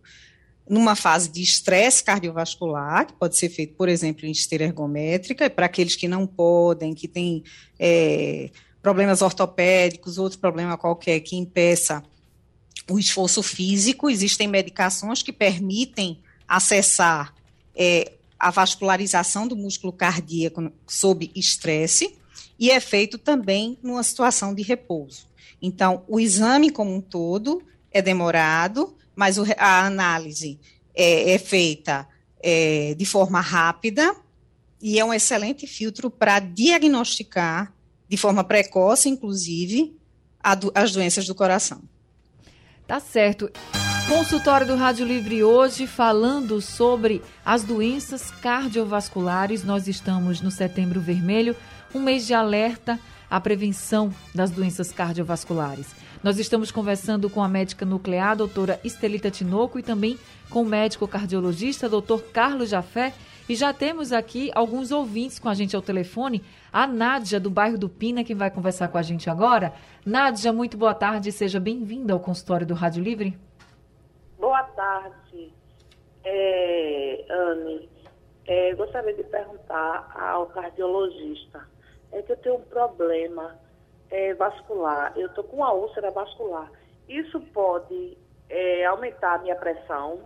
numa 0.67 0.95
fase 0.95 1.29
de 1.29 1.43
estresse 1.43 2.01
cardiovascular, 2.01 3.05
que 3.05 3.13
pode 3.13 3.37
ser 3.37 3.49
feito, 3.49 3.75
por 3.75 3.89
exemplo, 3.89 4.25
em 4.25 4.31
esteira 4.31 4.63
ergométrica, 4.63 5.49
para 5.49 5.65
aqueles 5.65 5.97
que 5.97 6.07
não 6.07 6.25
podem, 6.25 6.93
que 6.93 7.05
têm 7.05 7.43
é, 7.77 8.49
problemas 8.81 9.21
ortopédicos, 9.21 10.17
outro 10.17 10.39
problema 10.39 10.77
qualquer 10.77 11.19
que 11.19 11.35
impeça 11.35 12.01
o 12.89 12.97
esforço 12.97 13.43
físico, 13.43 14.09
existem 14.09 14.47
medicações 14.47 15.21
que 15.21 15.33
permitem 15.33 16.21
acessar 16.47 17.35
é, 17.75 18.13
a 18.39 18.49
vascularização 18.51 19.47
do 19.49 19.55
músculo 19.55 19.91
cardíaco 19.91 20.71
sob 20.87 21.29
estresse, 21.35 22.15
e 22.59 22.71
é 22.71 22.79
feito 22.79 23.17
também 23.17 23.77
numa 23.81 24.03
situação 24.03 24.53
de 24.53 24.61
repouso. 24.61 25.27
Então, 25.61 26.03
o 26.07 26.19
exame 26.19 26.69
como 26.69 26.93
um 26.93 27.01
todo 27.01 27.61
é 27.91 28.01
demorado, 28.01 28.95
mas 29.15 29.37
a 29.57 29.85
análise 29.85 30.59
é, 30.93 31.31
é 31.31 31.37
feita 31.37 32.07
é, 32.41 32.93
de 32.93 33.05
forma 33.05 33.41
rápida 33.41 34.15
e 34.81 34.99
é 34.99 35.05
um 35.05 35.13
excelente 35.13 35.65
filtro 35.65 36.09
para 36.09 36.39
diagnosticar 36.39 37.73
de 38.07 38.17
forma 38.17 38.43
precoce, 38.43 39.09
inclusive, 39.09 39.95
do, 40.59 40.71
as 40.75 40.91
doenças 40.91 41.25
do 41.25 41.33
coração. 41.33 41.81
Tá 42.87 42.99
certo. 42.99 43.49
Consultório 44.07 44.67
do 44.67 44.75
Rádio 44.75 45.03
Livre 45.07 45.43
hoje 45.43 45.87
falando 45.87 46.61
sobre 46.61 47.23
as 47.43 47.63
doenças 47.63 48.29
cardiovasculares. 48.29 49.63
Nós 49.63 49.87
estamos 49.87 50.41
no 50.41 50.51
Setembro 50.51 51.01
Vermelho 51.01 51.55
um 51.95 52.01
mês 52.01 52.27
de 52.27 52.33
alerta 52.33 52.99
à 53.29 53.39
prevenção 53.39 54.13
das 54.33 54.51
doenças 54.51 54.91
cardiovasculares. 54.91 55.95
Nós 56.21 56.37
estamos 56.37 56.69
conversando 56.69 57.29
com 57.29 57.41
a 57.41 57.47
médica 57.47 57.85
nuclear, 57.85 58.35
doutora 58.35 58.81
Estelita 58.83 59.31
Tinoco, 59.31 59.79
e 59.79 59.83
também 59.83 60.19
com 60.49 60.63
o 60.63 60.65
médico 60.65 61.07
cardiologista, 61.07 61.87
doutor 61.87 62.21
Carlos 62.33 62.69
Jafé. 62.69 63.13
E 63.47 63.55
já 63.55 63.71
temos 63.71 64.11
aqui 64.11 64.51
alguns 64.53 64.91
ouvintes 64.91 65.39
com 65.39 65.47
a 65.47 65.53
gente 65.53 65.73
ao 65.73 65.81
telefone. 65.81 66.43
A 66.73 66.85
Nádia, 66.85 67.39
do 67.39 67.49
bairro 67.49 67.77
do 67.77 67.87
Pina, 67.87 68.25
que 68.25 68.35
vai 68.35 68.51
conversar 68.51 68.89
com 68.89 68.97
a 68.97 69.01
gente 69.01 69.29
agora. 69.29 69.73
Nádia, 70.05 70.51
muito 70.51 70.77
boa 70.77 70.93
tarde. 70.93 71.31
Seja 71.31 71.61
bem-vinda 71.61 72.11
ao 72.11 72.19
consultório 72.19 72.67
do 72.67 72.73
Rádio 72.73 73.01
Livre. 73.01 73.37
Boa 74.37 74.63
tarde, 74.63 75.53
é, 76.25 77.25
Anne. 77.29 77.89
É, 78.47 78.75
gostaria 78.75 79.13
de 79.13 79.23
perguntar 79.23 80.11
ao 80.13 80.47
cardiologista 80.47 81.74
é 82.15 82.21
que 82.21 82.31
eu 82.31 82.37
tenho 82.37 82.55
um 82.55 82.61
problema 82.61 83.59
é, 84.09 84.33
vascular, 84.33 85.13
eu 85.17 85.27
estou 85.27 85.43
com 85.43 85.57
uma 85.57 85.73
úlcera 85.73 86.11
vascular. 86.11 86.71
Isso 87.09 87.39
pode 87.53 88.17
é, 88.49 88.85
aumentar 88.85 89.35
a 89.35 89.37
minha 89.39 89.55
pressão. 89.55 90.21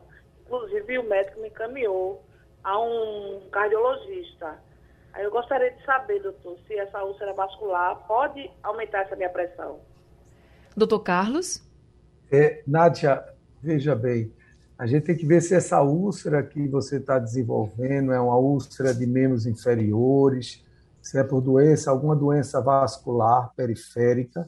Inclusive, 0.46 1.00
o 1.00 1.10
médico 1.10 1.42
me 1.42 1.48
encaminhou 1.48 2.24
a 2.64 2.80
um 2.80 3.42
cardiologista. 3.52 4.60
Aí 5.14 5.24
eu 5.24 5.32
gostaria 5.32 5.72
de 5.72 5.84
saber, 5.84 6.22
doutor, 6.22 6.58
se 6.68 6.76
essa 6.78 7.04
úlcera 7.04 7.34
vascular 7.34 7.96
pode 8.08 8.50
aumentar 8.62 9.00
essa 9.00 9.16
minha 9.16 9.30
pressão. 9.30 9.80
Doutor 10.78 11.00
Carlos? 11.00 11.68
É, 12.32 12.62
Nádia, 12.68 13.24
veja 13.62 13.96
bem, 13.96 14.32
a 14.78 14.86
gente 14.86 15.06
tem 15.06 15.18
que 15.18 15.26
ver 15.26 15.42
se 15.42 15.56
essa 15.56 15.82
úlcera 15.82 16.44
que 16.44 16.68
você 16.68 16.98
está 16.98 17.18
desenvolvendo 17.18 18.14
é 18.14 18.20
uma 18.20 18.38
úlcera 18.38 18.94
de 18.94 19.08
membros 19.08 19.48
inferiores, 19.48 20.64
se 21.10 21.18
é 21.18 21.24
por 21.24 21.42
doença, 21.42 21.90
alguma 21.90 22.16
doença 22.16 22.62
vascular 22.62 23.52
periférica, 23.56 24.48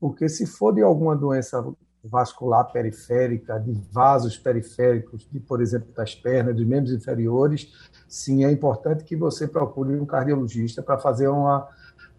porque 0.00 0.28
se 0.28 0.46
for 0.46 0.74
de 0.74 0.82
alguma 0.82 1.14
doença 1.14 1.64
vascular 2.02 2.72
periférica, 2.72 3.60
de 3.60 3.72
vasos 3.92 4.36
periféricos, 4.36 5.28
de, 5.30 5.38
por 5.38 5.62
exemplo, 5.62 5.92
das 5.94 6.12
pernas, 6.12 6.56
dos 6.56 6.66
membros 6.66 6.92
inferiores, 6.92 7.72
sim, 8.08 8.44
é 8.44 8.50
importante 8.50 9.04
que 9.04 9.14
você 9.14 9.46
procure 9.46 9.94
um 9.94 10.04
cardiologista 10.04 10.82
para 10.82 10.98
fazer 10.98 11.28
uma, 11.28 11.68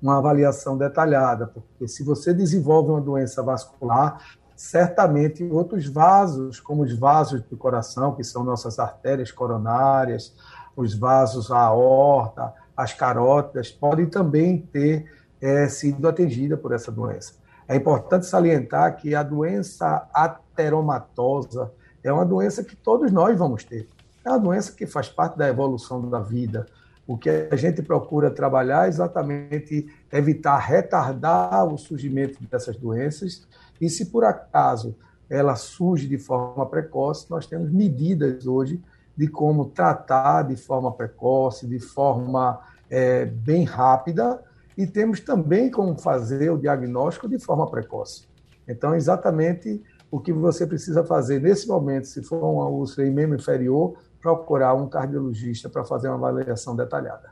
uma 0.01 0.17
avaliação 0.17 0.77
detalhada, 0.77 1.47
porque 1.47 1.85
se 1.85 2.05
você 2.05 2.33
desenvolve 2.33 2.89
uma 2.89 3.01
doença 3.01 3.43
vascular, 3.43 4.17
certamente 4.55 5.43
outros 5.43 5.87
vasos, 5.87 6.57
como 6.57 6.83
os 6.83 6.97
vasos 6.97 7.41
do 7.41 7.57
coração, 7.57 8.15
que 8.15 8.23
são 8.23 8.45
nossas 8.45 8.79
artérias 8.79 9.29
coronárias, 9.29 10.33
os 10.73 10.95
vasos 10.95 11.51
aorta, 11.51 12.62
as 12.75 12.93
carótidas, 12.93 13.71
podem 13.71 14.05
também 14.05 14.57
ter 14.57 15.05
é, 15.41 15.67
sido 15.67 16.07
atingidas 16.07 16.59
por 16.59 16.71
essa 16.71 16.91
doença. 16.91 17.33
É 17.67 17.75
importante 17.75 18.25
salientar 18.25 18.95
que 18.97 19.15
a 19.15 19.23
doença 19.23 20.07
ateromatosa 20.13 21.71
é 22.03 22.11
uma 22.11 22.25
doença 22.25 22.63
que 22.63 22.75
todos 22.75 23.11
nós 23.11 23.37
vamos 23.37 23.63
ter. 23.63 23.87
É 24.25 24.29
uma 24.29 24.39
doença 24.39 24.71
que 24.71 24.85
faz 24.85 25.09
parte 25.09 25.37
da 25.37 25.47
evolução 25.47 26.09
da 26.09 26.19
vida. 26.19 26.65
O 27.05 27.17
que 27.17 27.29
a 27.29 27.55
gente 27.55 27.81
procura 27.81 28.31
trabalhar 28.31 28.85
é 28.85 28.89
exatamente 28.89 29.87
evitar 30.11 30.57
retardar 30.57 31.65
o 31.65 31.77
surgimento 31.77 32.41
dessas 32.49 32.77
doenças 32.77 33.45
e 33.79 33.89
se 33.89 34.05
por 34.05 34.23
acaso 34.23 34.95
ela 35.29 35.55
surge 35.55 36.07
de 36.07 36.17
forma 36.17 36.65
precoce, 36.65 37.29
nós 37.29 37.45
temos 37.45 37.71
medidas 37.71 38.45
hoje 38.45 38.81
de 39.15 39.27
como 39.27 39.65
tratar 39.65 40.43
de 40.43 40.55
forma 40.55 40.91
precoce, 40.91 41.67
de 41.67 41.79
forma 41.79 42.59
é, 42.89 43.25
bem 43.25 43.63
rápida, 43.63 44.41
e 44.77 44.87
temos 44.87 45.19
também 45.19 45.69
como 45.69 45.97
fazer 45.97 46.51
o 46.51 46.57
diagnóstico 46.57 47.29
de 47.29 47.37
forma 47.37 47.69
precoce. 47.69 48.27
Então, 48.67 48.95
exatamente 48.95 49.81
o 50.09 50.19
que 50.19 50.31
você 50.31 50.65
precisa 50.65 51.03
fazer 51.03 51.41
nesse 51.41 51.67
momento, 51.67 52.05
se 52.05 52.23
for 52.23 52.43
uma 52.43 52.67
úlcera 52.67 53.07
em 53.07 53.11
membro 53.11 53.35
inferior, 53.35 53.95
procurar 54.21 54.73
um 54.73 54.87
cardiologista 54.87 55.69
para 55.69 55.83
fazer 55.83 56.07
uma 56.07 56.29
avaliação 56.29 56.75
detalhada. 56.75 57.31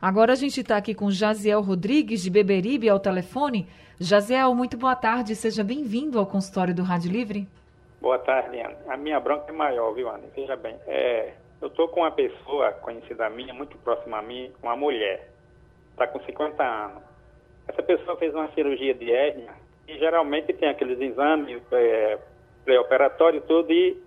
Agora 0.00 0.32
a 0.32 0.36
gente 0.36 0.60
está 0.60 0.76
aqui 0.76 0.94
com 0.94 1.10
Jaziel 1.10 1.60
Rodrigues, 1.60 2.22
de 2.22 2.30
Beberibe, 2.30 2.88
ao 2.88 3.00
telefone. 3.00 3.66
Jaziel, 3.98 4.54
muito 4.54 4.76
boa 4.76 4.94
tarde, 4.94 5.34
seja 5.34 5.64
bem-vindo 5.64 6.20
ao 6.20 6.26
consultório 6.26 6.72
do 6.72 6.84
Rádio 6.84 7.10
Livre. 7.10 7.48
Boa 8.00 8.18
tarde, 8.18 8.60
Ana. 8.60 8.76
A 8.88 8.96
minha 8.96 9.18
bronca 9.18 9.50
é 9.50 9.52
maior, 9.52 9.92
viu, 9.92 10.08
Ana? 10.08 10.22
Veja 10.34 10.54
bem, 10.54 10.76
é, 10.86 11.32
eu 11.60 11.66
estou 11.66 11.88
com 11.88 12.00
uma 12.00 12.12
pessoa 12.12 12.70
conhecida 12.72 13.28
minha, 13.28 13.52
muito 13.52 13.76
próxima 13.78 14.18
a 14.18 14.22
mim, 14.22 14.52
uma 14.62 14.76
mulher, 14.76 15.28
está 15.90 16.06
com 16.06 16.20
50 16.20 16.62
anos. 16.62 17.02
Essa 17.66 17.82
pessoa 17.82 18.16
fez 18.16 18.32
uma 18.32 18.48
cirurgia 18.52 18.94
de 18.94 19.12
hérnia 19.12 19.50
e 19.88 19.98
geralmente 19.98 20.52
tem 20.52 20.68
aqueles 20.68 21.00
exames 21.00 21.60
é, 21.72 22.18
pré-operatório 22.64 23.40
tudo, 23.40 23.72
e 23.72 24.00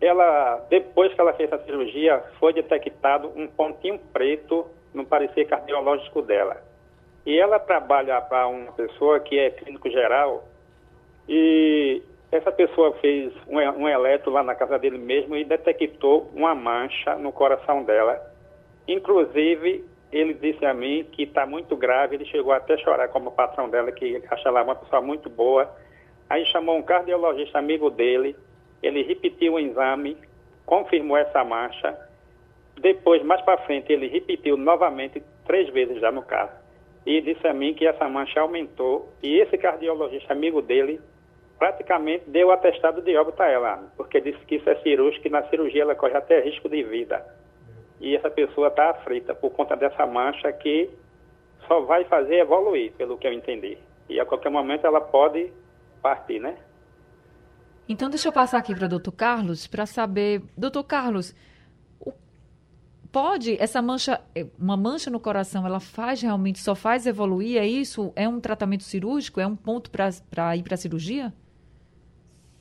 ela, 0.00 0.64
depois 0.70 1.12
que 1.12 1.20
ela 1.20 1.32
fez 1.32 1.52
a 1.52 1.58
cirurgia, 1.64 2.22
foi 2.38 2.52
detectado 2.52 3.32
um 3.34 3.48
pontinho 3.48 3.98
preto 4.12 4.64
no 4.94 5.04
parecer 5.04 5.44
cardiológico 5.46 6.22
dela. 6.22 6.62
E 7.26 7.36
ela 7.36 7.58
trabalha 7.58 8.20
para 8.20 8.46
uma 8.46 8.72
pessoa 8.72 9.18
que 9.18 9.38
é 9.38 9.50
clínico 9.50 9.90
geral 9.90 10.44
e 11.28 12.00
essa 12.30 12.52
pessoa 12.52 12.92
fez 13.00 13.32
um, 13.46 13.56
um 13.56 13.88
eletro 13.88 14.30
lá 14.30 14.42
na 14.42 14.54
casa 14.54 14.78
dele 14.78 14.98
mesmo 14.98 15.34
e 15.34 15.44
detectou 15.44 16.30
uma 16.34 16.54
mancha 16.54 17.16
no 17.16 17.32
coração 17.32 17.82
dela. 17.82 18.20
Inclusive, 18.86 19.84
ele 20.12 20.34
disse 20.34 20.64
a 20.64 20.74
mim 20.74 21.06
que 21.10 21.22
está 21.22 21.46
muito 21.46 21.76
grave, 21.76 22.16
ele 22.16 22.26
chegou 22.26 22.52
até 22.52 22.74
a 22.74 22.78
chorar 22.78 23.08
como 23.08 23.32
patrão 23.32 23.70
dela, 23.70 23.90
que 23.92 24.22
acha 24.30 24.48
ela 24.48 24.62
uma 24.62 24.74
pessoa 24.74 25.00
muito 25.00 25.30
boa. 25.30 25.74
Aí 26.28 26.44
chamou 26.46 26.76
um 26.76 26.82
cardiologista 26.82 27.58
amigo 27.58 27.90
dele, 27.90 28.36
ele 28.82 29.02
repetiu 29.02 29.54
o 29.54 29.60
exame, 29.60 30.16
confirmou 30.66 31.16
essa 31.16 31.42
mancha. 31.42 31.98
Depois, 32.78 33.22
mais 33.22 33.40
para 33.40 33.58
frente, 33.62 33.90
ele 33.90 34.06
repetiu 34.06 34.56
novamente, 34.56 35.22
três 35.46 35.68
vezes 35.70 35.98
já 36.00 36.12
no 36.12 36.22
caso. 36.22 36.52
E 37.06 37.22
disse 37.22 37.46
a 37.46 37.54
mim 37.54 37.72
que 37.72 37.86
essa 37.86 38.06
mancha 38.06 38.40
aumentou. 38.40 39.10
E 39.22 39.38
esse 39.40 39.56
cardiologista 39.56 40.34
amigo 40.34 40.60
dele 40.60 41.00
praticamente 41.58 42.28
deu 42.28 42.50
atestado 42.50 43.02
de 43.02 43.16
óbito 43.16 43.42
a 43.42 43.48
ela, 43.48 43.90
porque 43.96 44.20
disse 44.20 44.38
que 44.46 44.56
isso 44.56 44.70
é 44.70 44.76
cirúrgico 44.76 45.26
e 45.26 45.30
na 45.30 45.42
cirurgia 45.48 45.82
ela 45.82 45.94
corre 45.94 46.16
até 46.16 46.40
risco 46.40 46.68
de 46.68 46.82
vida. 46.84 47.24
E 48.00 48.14
essa 48.14 48.30
pessoa 48.30 48.68
está 48.68 48.90
aflita 48.90 49.34
por 49.34 49.50
conta 49.50 49.76
dessa 49.76 50.06
mancha 50.06 50.52
que 50.52 50.88
só 51.66 51.80
vai 51.80 52.04
fazer 52.04 52.36
evoluir, 52.36 52.92
pelo 52.92 53.18
que 53.18 53.26
eu 53.26 53.32
entendi. 53.32 53.76
E 54.08 54.20
a 54.20 54.24
qualquer 54.24 54.50
momento 54.50 54.86
ela 54.86 55.00
pode 55.00 55.52
partir, 56.00 56.38
né? 56.38 56.56
Então, 57.88 58.08
deixa 58.08 58.28
eu 58.28 58.32
passar 58.32 58.58
aqui 58.58 58.74
para 58.74 58.86
o 58.86 58.88
doutor 58.88 59.12
Carlos 59.12 59.66
para 59.66 59.84
saber. 59.84 60.42
Doutor 60.56 60.84
Carlos, 60.84 61.34
pode 63.10 63.60
essa 63.60 63.80
mancha, 63.82 64.20
eh, 64.34 64.46
uma 64.58 64.76
mancha 64.76 65.10
no 65.10 65.18
coração, 65.18 65.66
ela 65.66 65.80
faz 65.80 66.22
realmente, 66.22 66.58
só 66.60 66.74
faz 66.74 67.06
evoluir? 67.06 67.58
É 67.58 67.66
isso? 67.66 68.12
É 68.14 68.28
um 68.28 68.40
tratamento 68.40 68.84
cirúrgico? 68.84 69.40
É 69.40 69.46
um 69.46 69.56
ponto 69.56 69.90
para 69.90 70.56
ir 70.56 70.62
para 70.62 70.74
a 70.74 70.76
cirurgia? 70.76 71.32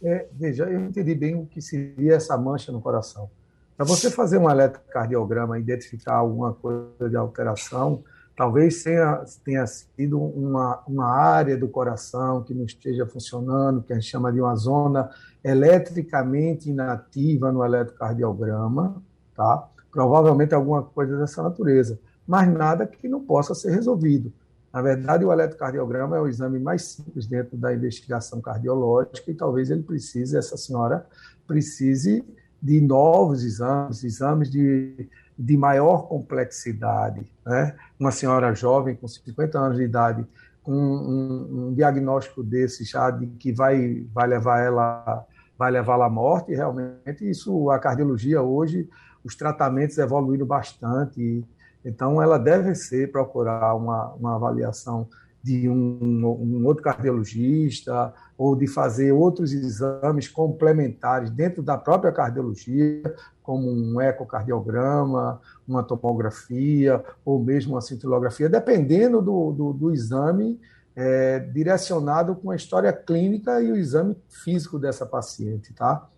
É, 0.03 0.27
veja, 0.31 0.65
eu 0.65 0.79
entendi 0.79 1.15
bem 1.15 1.35
o 1.35 1.45
que 1.45 1.61
seria 1.61 2.15
essa 2.15 2.37
mancha 2.37 2.71
no 2.71 2.81
coração. 2.81 3.29
Para 3.75 3.85
você 3.85 4.09
fazer 4.09 4.37
um 4.37 4.49
eletrocardiograma 4.49 5.57
e 5.57 5.61
identificar 5.61 6.15
alguma 6.15 6.53
coisa 6.53 7.09
de 7.09 7.15
alteração, 7.15 8.03
talvez 8.35 8.83
tenha, 8.83 9.23
tenha 9.43 9.65
sido 9.65 10.19
uma, 10.19 10.83
uma 10.87 11.07
área 11.07 11.57
do 11.57 11.67
coração 11.67 12.43
que 12.43 12.53
não 12.53 12.65
esteja 12.65 13.05
funcionando, 13.05 13.81
que 13.81 13.91
a 13.93 13.95
gente 13.95 14.09
chama 14.09 14.31
de 14.31 14.39
uma 14.39 14.55
zona 14.55 15.09
eletricamente 15.43 16.69
inativa 16.69 17.51
no 17.51 17.63
eletrocardiograma, 17.63 19.01
tá? 19.36 19.67
Provavelmente 19.91 20.53
alguma 20.53 20.83
coisa 20.83 21.17
dessa 21.17 21.41
natureza, 21.41 21.99
mas 22.27 22.51
nada 22.51 22.86
que 22.86 23.07
não 23.07 23.21
possa 23.21 23.55
ser 23.55 23.71
resolvido. 23.71 24.31
Na 24.77 24.83
verdade, 24.83 25.25
o 25.25 25.33
eletrocardiograma 25.33 26.17
é 26.17 26.21
o 26.21 26.27
exame 26.27 26.59
mais 26.59 26.83
simples 26.83 27.25
dentro 27.25 27.57
da 27.57 27.73
investigação 27.73 28.39
cardiológica 28.39 29.31
e 29.31 29.33
talvez 29.33 29.71
ele 29.71 29.81
precise, 29.81 30.37
essa 30.37 30.55
senhora 30.55 31.03
precise 31.47 32.23
de 32.61 32.79
novos 32.79 33.43
exames, 33.43 34.03
exames 34.03 34.51
de, 34.51 35.09
de 35.35 35.57
maior 35.57 36.07
complexidade. 36.07 37.27
Né? 37.43 37.75
Uma 37.99 38.11
senhora 38.11 38.53
jovem, 38.53 38.95
com 38.95 39.07
50 39.07 39.57
anos 39.57 39.77
de 39.77 39.83
idade, 39.83 40.23
com 40.61 40.71
um, 40.71 41.69
um 41.69 41.73
diagnóstico 41.73 42.43
desse 42.43 42.83
já 42.83 43.09
de 43.09 43.25
que 43.25 43.51
vai, 43.51 44.05
vai 44.13 44.27
levar 44.27 44.59
ela 44.59 45.25
vai 45.57 45.71
levá-la 45.71 46.05
à 46.05 46.09
morte, 46.09 46.53
realmente 46.53 47.27
isso, 47.27 47.71
a 47.71 47.79
cardiologia 47.79 48.43
hoje, 48.43 48.87
os 49.23 49.35
tratamentos 49.35 49.97
evoluíram 49.97 50.45
bastante, 50.45 51.43
então, 51.88 52.21
ela 52.21 52.38
deve 52.38 52.76
ser 52.76 53.12
procurar 53.12 53.73
uma, 53.73 54.13
uma 54.15 54.36
avaliação 54.36 55.08
de 55.41 55.69
um, 55.69 56.00
um, 56.04 56.65
outro 56.65 56.84
cardiologista 56.84 58.13
ou 58.38 58.54
de 58.54 58.67
fazer 58.67 59.13
outros 59.13 59.54
exames 59.54 60.28
complementares 60.28 61.30
dentro 61.30 61.63
da 61.63 61.78
própria 61.78 62.12
cardiologia, 62.12 63.02
como 63.41 63.71
um 63.71 64.02
ecocardiograma, 64.02 65.39
uma 65.65 65.82
tomografia 65.82 67.02
ou 67.23 67.41
mesmo 67.41 67.76
uma 67.76 67.82
cintilografia, 67.82 68.50
dependendo 68.50 69.21
do, 69.21 69.54
do, 69.54 69.71
do 69.71 69.93
exame 69.93 70.60
é, 70.93 71.39
direcionado 71.39 72.36
com 72.36 72.52
a 72.52 72.56
história 72.58 72.91
clínica 72.91 73.62
e 73.62 73.71
o 73.71 73.78
exame 73.78 74.17
físico 74.43 74.78
dessa 74.78 75.06
paciente, 75.06 75.73
tá? 75.73 76.10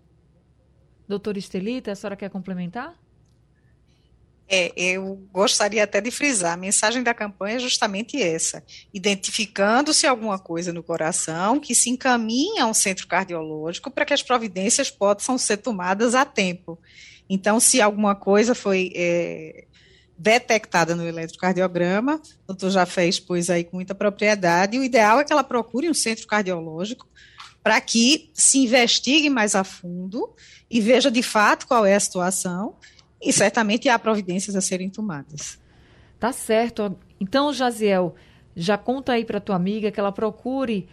Doutora 1.07 1.37
Estelita, 1.37 1.91
a 1.91 1.95
senhora 1.95 2.15
quer 2.15 2.29
complementar? 2.29 2.95
É, 4.51 4.73
eu 4.75 5.15
gostaria 5.31 5.83
até 5.83 6.01
de 6.01 6.09
frisar, 6.09 6.53
a 6.53 6.57
mensagem 6.57 7.03
da 7.03 7.13
campanha 7.13 7.57
é 7.57 7.59
justamente 7.59 8.19
essa, 8.19 8.63
identificando-se 8.91 10.07
alguma 10.07 10.39
coisa 10.39 10.73
no 10.73 10.81
coração 10.81 11.59
que 11.59 11.75
se 11.75 11.91
encaminha 11.91 12.63
a 12.63 12.65
um 12.65 12.73
centro 12.73 13.05
cardiológico 13.05 13.91
para 13.91 14.05
que 14.05 14.13
as 14.13 14.23
providências 14.23 14.89
possam 14.89 15.37
ser 15.37 15.57
tomadas 15.57 16.15
a 16.15 16.25
tempo. 16.25 16.79
Então, 17.29 17.59
se 17.59 17.79
alguma 17.79 18.15
coisa 18.15 18.55
foi 18.55 18.91
é, 18.95 19.65
detectada 20.17 20.95
no 20.95 21.07
eletrocardiograma, 21.07 22.15
o 22.15 22.47
doutor 22.47 22.71
já 22.71 22.87
fez, 22.87 23.19
pois 23.19 23.51
aí 23.51 23.63
com 23.63 23.77
muita 23.77 23.93
propriedade, 23.93 24.79
o 24.79 24.83
ideal 24.83 25.19
é 25.19 25.23
que 25.23 25.31
ela 25.31 25.43
procure 25.43 25.87
um 25.87 25.93
centro 25.93 26.25
cardiológico 26.25 27.07
para 27.61 27.79
que 27.79 28.31
se 28.33 28.57
investigue 28.57 29.29
mais 29.29 29.53
a 29.53 29.63
fundo 29.63 30.33
e 30.71 30.81
veja 30.81 31.11
de 31.11 31.21
fato 31.21 31.67
qual 31.67 31.85
é 31.85 31.93
a 31.93 31.99
situação 31.99 32.75
e 33.21 33.33
certamente 33.33 33.89
há 33.89 33.99
providências 33.99 34.55
a 34.55 34.61
serem 34.61 34.89
tomadas. 34.89 35.59
Tá 36.19 36.31
certo. 36.31 36.97
Então, 37.19 37.53
Jaziel, 37.53 38.15
já 38.55 38.77
conta 38.77 39.13
aí 39.13 39.23
para 39.23 39.39
tua 39.39 39.55
amiga 39.55 39.91
que 39.91 39.99
ela 39.99 40.11
procure 40.11 40.87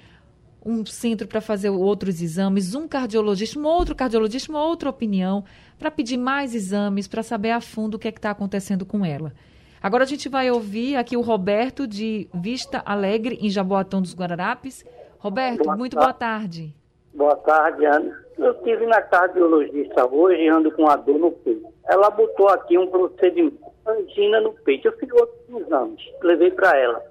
um 0.64 0.84
centro 0.84 1.28
para 1.28 1.40
fazer 1.40 1.70
outros 1.70 2.20
exames, 2.20 2.74
um 2.74 2.88
cardiologista, 2.88 3.58
um 3.58 3.64
outro 3.64 3.94
cardiologista, 3.94 4.50
uma 4.50 4.64
outra 4.64 4.90
opinião, 4.90 5.44
para 5.78 5.90
pedir 5.90 6.16
mais 6.16 6.54
exames, 6.54 7.06
para 7.06 7.22
saber 7.22 7.52
a 7.52 7.60
fundo 7.60 7.94
o 7.94 7.98
que 7.98 8.08
é 8.08 8.10
está 8.10 8.30
acontecendo 8.30 8.84
com 8.84 9.04
ela. 9.04 9.32
Agora 9.80 10.02
a 10.02 10.06
gente 10.06 10.28
vai 10.28 10.50
ouvir 10.50 10.96
aqui 10.96 11.16
o 11.16 11.20
Roberto 11.20 11.86
de 11.86 12.28
Vista 12.34 12.82
Alegre, 12.84 13.38
em 13.40 13.48
Jaboatão 13.48 14.02
dos 14.02 14.14
Guararapes. 14.14 14.84
Roberto, 15.18 15.64
boa 15.64 15.76
muito 15.76 15.96
boa 15.96 16.12
tarde. 16.12 16.74
Boa 17.16 17.34
tarde, 17.36 17.86
Ana. 17.86 18.22
Eu 18.36 18.52
estive 18.52 18.84
na 18.84 19.00
cardiologista 19.00 20.06
hoje 20.06 20.42
e 20.42 20.48
ando 20.48 20.70
com 20.70 20.86
a 20.86 20.96
dor 20.96 21.18
no 21.18 21.32
peito. 21.32 21.66
Ela 21.88 22.10
botou 22.10 22.46
aqui 22.48 22.76
um 22.76 22.88
procedimento, 22.88 23.58
angina 23.86 24.38
no 24.42 24.52
peito. 24.52 24.88
Eu 24.88 24.92
fiz 24.98 25.10
outros 25.12 25.62
exames, 25.62 26.02
levei 26.22 26.50
para 26.50 26.76
ela. 26.78 27.02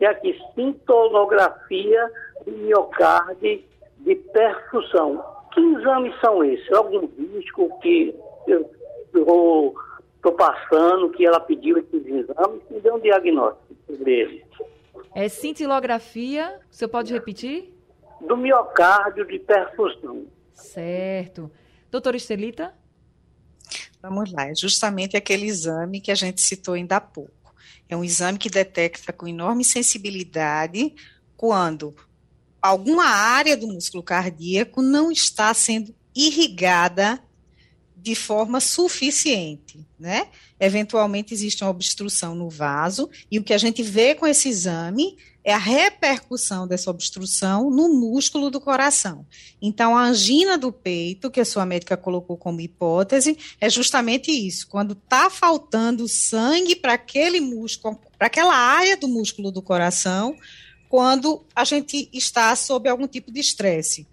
E 0.00 0.06
aqui, 0.06 0.34
sintolografia 0.54 2.10
de 2.46 2.52
miocárdio 2.52 3.62
de 3.98 4.14
perfusão. 4.14 5.22
Que 5.52 5.60
exames 5.60 6.18
são 6.20 6.42
esses? 6.42 6.72
Algum 6.72 7.06
risco 7.06 7.78
que 7.80 8.14
eu 8.46 8.70
estou 9.14 10.32
passando, 10.38 11.10
que 11.10 11.26
ela 11.26 11.40
pediu 11.40 11.76
esses 11.76 12.06
exames? 12.06 12.62
Me 12.70 12.80
deu 12.80 12.94
um 12.94 13.00
diagnóstico 13.00 13.74
sobre. 13.86 14.42
É 15.14 15.28
cintilografia, 15.28 16.58
você 16.70 16.88
pode 16.88 17.12
repetir? 17.12 17.77
Do 18.20 18.36
miocárdio 18.36 19.26
de 19.26 19.38
perfusão. 19.38 20.26
Certo. 20.52 21.50
Doutora 21.90 22.16
Estelita? 22.16 22.74
Vamos 24.00 24.32
lá, 24.32 24.48
é 24.48 24.54
justamente 24.54 25.16
aquele 25.16 25.46
exame 25.46 26.00
que 26.00 26.10
a 26.10 26.14
gente 26.14 26.40
citou 26.40 26.74
ainda 26.74 26.96
há 26.96 27.00
pouco. 27.00 27.54
É 27.88 27.96
um 27.96 28.04
exame 28.04 28.38
que 28.38 28.50
detecta 28.50 29.12
com 29.12 29.26
enorme 29.26 29.64
sensibilidade 29.64 30.94
quando 31.36 31.94
alguma 32.60 33.06
área 33.06 33.56
do 33.56 33.66
músculo 33.66 34.02
cardíaco 34.02 34.82
não 34.82 35.10
está 35.10 35.52
sendo 35.54 35.94
irrigada 36.14 37.22
de 37.96 38.14
forma 38.14 38.60
suficiente, 38.60 39.86
né? 39.98 40.28
Eventualmente 40.60 41.34
existe 41.34 41.64
uma 41.64 41.70
obstrução 41.70 42.34
no 42.34 42.48
vaso 42.48 43.10
e 43.30 43.38
o 43.38 43.44
que 43.44 43.52
a 43.52 43.58
gente 43.58 43.82
vê 43.82 44.14
com 44.14 44.26
esse 44.26 44.48
exame 44.48 45.16
é 45.48 45.54
a 45.54 45.56
repercussão 45.58 46.68
dessa 46.68 46.90
obstrução 46.90 47.70
no 47.70 47.88
músculo 47.88 48.50
do 48.50 48.60
coração. 48.60 49.24
Então, 49.62 49.96
a 49.96 50.02
angina 50.02 50.58
do 50.58 50.70
peito, 50.70 51.30
que 51.30 51.40
a 51.40 51.44
sua 51.44 51.64
médica 51.64 51.96
colocou 51.96 52.36
como 52.36 52.60
hipótese, 52.60 53.38
é 53.58 53.70
justamente 53.70 54.30
isso. 54.30 54.68
Quando 54.68 54.92
está 54.92 55.30
faltando 55.30 56.06
sangue 56.06 56.76
para 56.76 56.92
aquele 56.92 57.40
músculo, 57.40 57.98
para 58.18 58.26
aquela 58.26 58.54
área 58.54 58.94
do 58.94 59.08
músculo 59.08 59.50
do 59.50 59.62
coração, 59.62 60.36
quando 60.86 61.42
a 61.56 61.64
gente 61.64 62.10
está 62.12 62.54
sob 62.54 62.86
algum 62.86 63.08
tipo 63.08 63.32
de 63.32 63.40
estresse. 63.40 64.06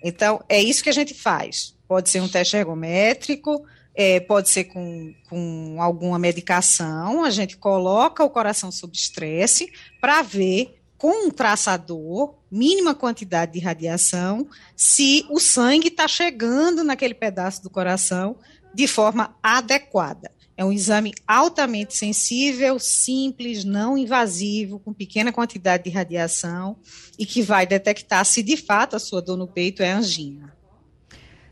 Então, 0.00 0.44
é 0.48 0.62
isso 0.62 0.84
que 0.84 0.90
a 0.90 0.94
gente 0.94 1.12
faz. 1.12 1.74
Pode 1.88 2.08
ser 2.08 2.20
um 2.20 2.28
teste 2.28 2.56
ergométrico, 2.56 3.64
é, 3.94 4.20
pode 4.20 4.48
ser 4.48 4.64
com, 4.64 5.14
com 5.28 5.76
alguma 5.80 6.18
medicação, 6.18 7.24
a 7.24 7.30
gente 7.30 7.56
coloca 7.56 8.24
o 8.24 8.30
coração 8.30 8.70
sob 8.70 8.96
estresse 8.96 9.70
para 10.00 10.22
ver 10.22 10.80
com 10.96 11.28
um 11.28 11.30
traçador, 11.30 12.34
mínima 12.50 12.94
quantidade 12.94 13.52
de 13.52 13.58
radiação, 13.58 14.46
se 14.76 15.24
o 15.30 15.40
sangue 15.40 15.88
está 15.88 16.06
chegando 16.06 16.84
naquele 16.84 17.14
pedaço 17.14 17.62
do 17.62 17.70
coração 17.70 18.36
de 18.74 18.86
forma 18.86 19.34
adequada. 19.42 20.30
É 20.60 20.64
um 20.64 20.70
exame 20.70 21.14
altamente 21.26 21.96
sensível, 21.96 22.78
simples, 22.78 23.64
não 23.64 23.96
invasivo, 23.96 24.78
com 24.78 24.92
pequena 24.92 25.32
quantidade 25.32 25.84
de 25.84 25.90
radiação 25.90 26.76
e 27.18 27.24
que 27.24 27.40
vai 27.40 27.66
detectar 27.66 28.22
se 28.26 28.42
de 28.42 28.58
fato 28.58 28.94
a 28.94 28.98
sua 28.98 29.22
dor 29.22 29.38
no 29.38 29.48
peito 29.48 29.82
é 29.82 29.90
angina. 29.90 30.54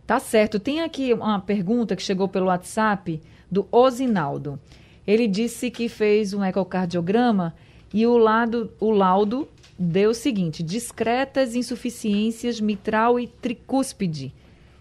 Tá 0.08 0.18
certo. 0.18 0.58
Tem 0.58 0.80
aqui 0.80 1.12
uma 1.12 1.38
pergunta 1.38 1.94
que 1.94 2.00
chegou 2.00 2.26
pelo 2.26 2.46
WhatsApp 2.46 3.20
do 3.50 3.68
Osinaldo. 3.70 4.58
Ele 5.06 5.28
disse 5.28 5.70
que 5.70 5.86
fez 5.86 6.32
um 6.32 6.42
ecocardiograma 6.42 7.54
e 7.92 8.06
o, 8.06 8.16
lado, 8.16 8.72
o 8.80 8.90
laudo 8.90 9.46
deu 9.78 10.08
o 10.08 10.14
seguinte: 10.14 10.62
discretas 10.62 11.54
insuficiências 11.54 12.58
mitral 12.58 13.20
e 13.20 13.28
tricúspide. 13.28 14.34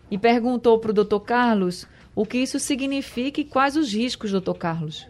E 0.10 0.18
perguntou 0.18 0.80
para 0.80 0.92
o 0.92 0.94
doutor 0.94 1.20
Carlos 1.20 1.86
o 2.16 2.26
que 2.26 2.38
isso 2.38 2.58
significa 2.58 3.42
e 3.42 3.44
quais 3.44 3.76
os 3.76 3.94
riscos, 3.94 4.32
doutor 4.32 4.56
Carlos. 4.56 5.10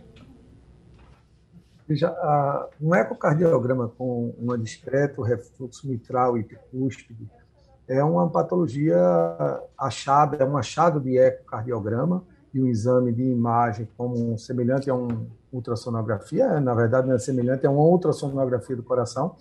Um 2.82 2.96
ecocardiograma 2.96 3.88
com 3.90 4.34
uma 4.40 4.58
discreto 4.58 5.22
refluxo 5.22 5.88
mitral 5.88 6.40
e 6.40 6.44
tricúspide 6.44 7.30
é 7.88 8.04
uma 8.04 8.30
patologia 8.30 8.98
achada, 9.78 10.38
é 10.38 10.46
um 10.46 10.58
achado 10.58 11.00
de 11.00 11.18
ecocardiograma 11.18 12.24
e 12.54 12.62
um 12.62 12.68
exame 12.68 13.14
de 13.14 13.24
imagem 13.24 13.88
como 13.98 14.38
semelhante 14.38 14.90
a 14.90 14.94
uma 14.94 15.26
ultrassonografia, 15.52 16.60
na 16.60 16.74
verdade 16.74 17.08
não 17.08 17.16
é 17.16 17.20
semelhante, 17.20 17.66
é 17.66 17.70
uma 17.70 17.84
ultrassonografia 17.84 18.76
do 18.76 18.84
coração, 18.84 19.36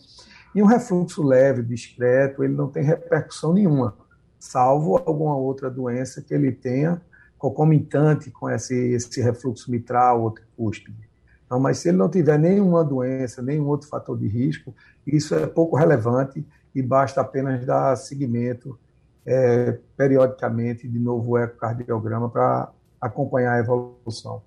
e 0.54 0.62
um 0.62 0.66
refluxo 0.66 1.22
leve, 1.22 1.62
discreto, 1.62 2.44
ele 2.44 2.54
não 2.54 2.68
tem 2.68 2.82
repercussão 2.82 3.52
nenhuma, 3.52 3.94
salvo 4.38 4.96
alguma 4.96 5.36
outra 5.36 5.68
doença 5.68 6.22
que 6.22 6.32
ele 6.32 6.52
tenha 6.52 7.02
concomitante 7.36 8.30
com 8.30 8.48
esse, 8.48 8.74
esse 8.74 9.20
refluxo 9.20 9.70
mitral 9.70 10.22
ou 10.22 10.30
tricúspide. 10.30 11.08
Então, 11.46 11.60
mas 11.60 11.78
se 11.78 11.88
ele 11.88 11.96
não 11.96 12.10
tiver 12.10 12.38
nenhuma 12.38 12.84
doença, 12.84 13.40
nenhum 13.40 13.68
outro 13.68 13.88
fator 13.88 14.18
de 14.18 14.26
risco, 14.26 14.74
isso 15.06 15.34
é 15.34 15.46
pouco 15.46 15.76
relevante 15.76 16.44
e 16.74 16.82
basta 16.82 17.20
apenas 17.20 17.64
dar 17.64 17.96
seguimento 17.96 18.78
é, 19.24 19.78
periodicamente 19.96 20.86
de 20.86 20.98
novo 20.98 21.38
ecocardiograma 21.38 22.28
para 22.28 22.70
acompanhar 23.00 23.54
a 23.54 23.58
evolução. 23.60 24.42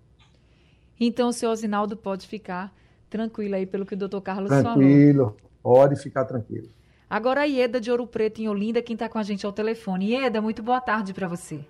Então, 1.00 1.30
o 1.30 1.34
senhor 1.34 1.54
Osinaldo 1.54 1.96
pode 1.96 2.28
ficar 2.28 2.74
tranquilo 3.10 3.56
aí 3.56 3.66
pelo 3.66 3.86
que 3.86 3.94
o 3.94 3.98
doutor 3.98 4.22
Carlos 4.22 4.50
tranquilo, 4.50 4.74
falou. 4.74 4.86
Tranquilo, 4.86 5.38
pode 5.64 5.96
ficar 5.96 6.26
tranquilo. 6.26 6.68
Agora 7.10 7.42
a 7.42 7.46
Ieda 7.46 7.82
de 7.82 7.90
Ouro 7.90 8.06
Preto, 8.06 8.40
em 8.40 8.50
Olinda, 8.50 8.82
quem 8.82 8.94
está 8.94 9.10
com 9.10 9.18
a 9.18 9.24
gente 9.24 9.46
ao 9.46 9.52
telefone. 9.52 10.12
Ieda, 10.12 10.42
muito 10.42 10.62
boa 10.62 10.80
tarde 10.80 11.14
para 11.14 11.28
você. 11.28 11.66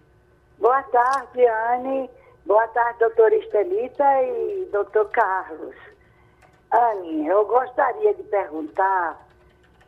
Boa 0.60 0.84
tarde, 0.84 1.40
Anne. 1.46 2.10
Boa 2.46 2.68
tarde, 2.70 3.00
doutora 3.00 3.36
Estelita 3.36 4.24
e 4.24 4.70
doutor 4.72 5.10
Carlos. 5.10 5.76
Anne, 6.72 7.28
eu 7.28 7.46
gostaria 7.46 8.14
de 8.14 8.24
perguntar, 8.24 9.20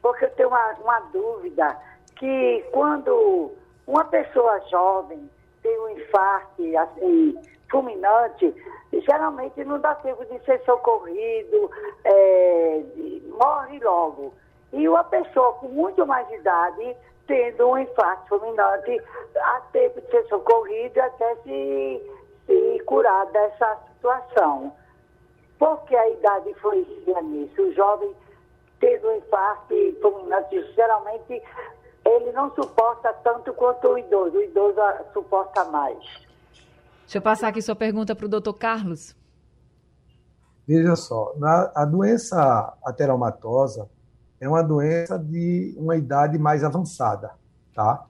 porque 0.02 0.26
eu 0.26 0.30
tenho 0.32 0.50
uma, 0.50 0.74
uma 0.84 1.00
dúvida, 1.12 1.78
que 2.18 2.64
quando 2.72 3.52
uma 3.88 4.06
pessoa 4.06 4.60
jovem 4.70 5.30
tem 5.64 5.80
um 5.80 5.90
infarto, 5.90 6.78
assim, 6.78 7.40
fulminante, 7.70 8.54
geralmente 8.94 9.64
não 9.64 9.80
dá 9.80 9.96
tempo 9.96 10.24
de 10.26 10.40
ser 10.46 10.62
socorrido, 10.64 11.72
é, 12.04 12.84
morre 13.40 13.80
logo. 13.80 14.34
E 14.74 14.88
uma 14.88 15.04
pessoa 15.04 15.54
com 15.54 15.68
muito 15.68 16.06
mais 16.06 16.30
idade 16.32 16.96
tendo 17.28 17.70
um 17.70 17.78
infarto 17.78 18.28
fulminante, 18.28 19.02
há 19.38 19.62
tempo 19.72 20.02
de 20.02 20.08
ser 20.08 20.26
socorrido 20.28 21.02
até 21.02 21.36
se, 21.38 22.02
se 22.52 22.84
curar 22.86 23.26
dessa 23.32 23.78
situação. 23.94 24.74
Por 25.58 25.78
que 25.86 25.96
a 25.96 26.10
idade 26.10 26.50
influencia 26.50 27.22
nisso? 27.22 27.62
O 27.62 27.74
jovem 27.74 28.16
tendo 28.80 29.08
um 29.08 29.18
infarto 29.18 29.76
fulminante, 30.02 30.74
geralmente 30.74 31.42
ele 32.04 32.32
não 32.32 32.54
suporta 32.56 33.14
tanto 33.24 33.54
quanto 33.54 33.88
o 33.88 33.98
idoso. 33.98 34.38
O 34.38 34.42
idoso 34.42 34.80
suporta 35.14 35.64
mais. 35.66 35.98
Deixa 37.02 37.18
eu 37.18 37.22
passar 37.22 37.50
aqui 37.50 37.62
sua 37.62 37.76
pergunta 37.76 38.16
para 38.16 38.26
o 38.26 38.30
doutor 38.30 38.54
Carlos. 38.54 39.16
Veja 40.68 40.96
só, 40.96 41.34
na, 41.38 41.72
a 41.76 41.86
doença 41.86 42.78
ateromatosa, 42.84 43.90
é 44.40 44.48
uma 44.48 44.64
doença 44.64 45.20
de 45.20 45.76
uma 45.78 45.96
idade 45.96 46.40
mais 46.40 46.64
avançada, 46.64 47.32
tá? 47.74 48.06